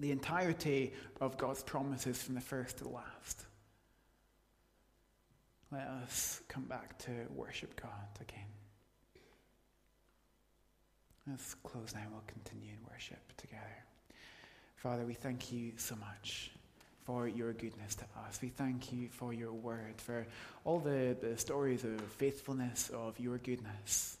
the 0.00 0.10
entirety 0.10 0.92
of 1.20 1.38
God's 1.38 1.62
promises 1.62 2.20
from 2.22 2.34
the 2.34 2.40
first 2.40 2.78
to 2.78 2.84
the 2.84 2.90
last. 2.90 3.44
Let 5.70 5.86
us 5.86 6.40
come 6.48 6.64
back 6.64 6.98
to 7.00 7.10
worship 7.34 7.80
God 7.80 7.90
again. 8.20 8.46
Let's 11.28 11.54
close 11.62 11.94
now. 11.94 12.00
We'll 12.10 12.22
continue 12.26 12.70
in 12.70 12.90
worship 12.90 13.20
together. 13.36 13.84
Father, 14.76 15.04
we 15.04 15.14
thank 15.14 15.52
you 15.52 15.72
so 15.76 15.94
much 15.96 16.50
for 17.04 17.28
your 17.28 17.52
goodness 17.52 17.94
to 17.96 18.04
us. 18.26 18.40
We 18.42 18.48
thank 18.48 18.92
you 18.92 19.08
for 19.10 19.32
your 19.32 19.52
word, 19.52 19.94
for 19.98 20.26
all 20.64 20.80
the, 20.80 21.16
the 21.20 21.36
stories 21.36 21.84
of 21.84 22.00
faithfulness, 22.00 22.90
of 22.92 23.20
your 23.20 23.38
goodness. 23.38 24.16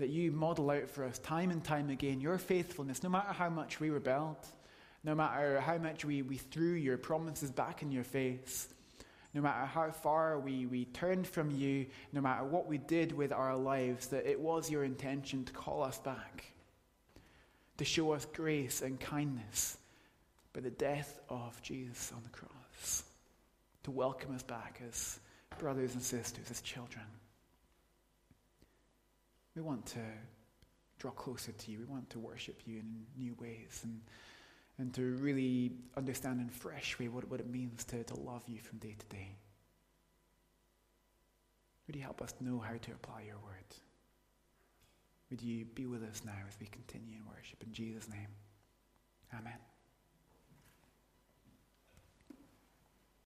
That 0.00 0.08
you 0.08 0.32
model 0.32 0.70
out 0.70 0.88
for 0.88 1.04
us 1.04 1.18
time 1.18 1.50
and 1.50 1.62
time 1.62 1.90
again 1.90 2.22
your 2.22 2.38
faithfulness, 2.38 3.02
no 3.02 3.10
matter 3.10 3.34
how 3.34 3.50
much 3.50 3.80
we 3.80 3.90
rebelled, 3.90 4.46
no 5.04 5.14
matter 5.14 5.60
how 5.60 5.76
much 5.76 6.06
we, 6.06 6.22
we 6.22 6.38
threw 6.38 6.72
your 6.72 6.96
promises 6.96 7.50
back 7.50 7.82
in 7.82 7.92
your 7.92 8.02
face, 8.02 8.68
no 9.34 9.42
matter 9.42 9.66
how 9.66 9.90
far 9.90 10.38
we, 10.38 10.64
we 10.64 10.86
turned 10.86 11.26
from 11.26 11.50
you, 11.50 11.84
no 12.14 12.22
matter 12.22 12.44
what 12.44 12.66
we 12.66 12.78
did 12.78 13.12
with 13.12 13.30
our 13.30 13.54
lives, 13.54 14.06
that 14.06 14.24
it 14.24 14.40
was 14.40 14.70
your 14.70 14.84
intention 14.84 15.44
to 15.44 15.52
call 15.52 15.82
us 15.82 15.98
back, 15.98 16.46
to 17.76 17.84
show 17.84 18.12
us 18.12 18.24
grace 18.24 18.80
and 18.80 18.98
kindness 18.98 19.76
by 20.54 20.60
the 20.60 20.70
death 20.70 21.20
of 21.28 21.60
Jesus 21.60 22.10
on 22.16 22.22
the 22.22 22.30
cross, 22.30 23.04
to 23.82 23.90
welcome 23.90 24.34
us 24.34 24.42
back 24.42 24.80
as 24.88 25.20
brothers 25.58 25.92
and 25.92 26.02
sisters, 26.02 26.50
as 26.50 26.62
children. 26.62 27.04
We 29.60 29.66
want 29.66 29.84
to 29.86 30.00
draw 30.98 31.10
closer 31.10 31.52
to 31.52 31.70
you. 31.70 31.80
We 31.80 31.84
want 31.84 32.08
to 32.10 32.18
worship 32.18 32.62
you 32.64 32.78
in 32.78 33.04
new 33.18 33.34
ways 33.38 33.82
and, 33.84 34.00
and 34.78 34.94
to 34.94 35.16
really 35.16 35.72
understand 35.98 36.40
in 36.40 36.48
a 36.48 36.50
fresh 36.50 36.98
way 36.98 37.08
what, 37.08 37.30
what 37.30 37.40
it 37.40 37.50
means 37.50 37.84
to, 37.84 38.02
to 38.02 38.14
love 38.18 38.42
you 38.46 38.58
from 38.60 38.78
day 38.78 38.96
to 38.98 39.06
day. 39.14 39.36
Would 41.86 41.94
you 41.94 42.00
help 42.00 42.22
us 42.22 42.32
know 42.40 42.58
how 42.58 42.72
to 42.72 42.92
apply 42.92 43.24
your 43.26 43.36
word? 43.44 43.76
Would 45.28 45.42
you 45.42 45.66
be 45.66 45.84
with 45.84 46.04
us 46.04 46.22
now 46.24 46.32
as 46.48 46.56
we 46.58 46.66
continue 46.66 47.16
in 47.18 47.26
worship? 47.26 47.62
In 47.62 47.70
Jesus' 47.70 48.08
name, 48.08 48.28
amen. 49.38 49.69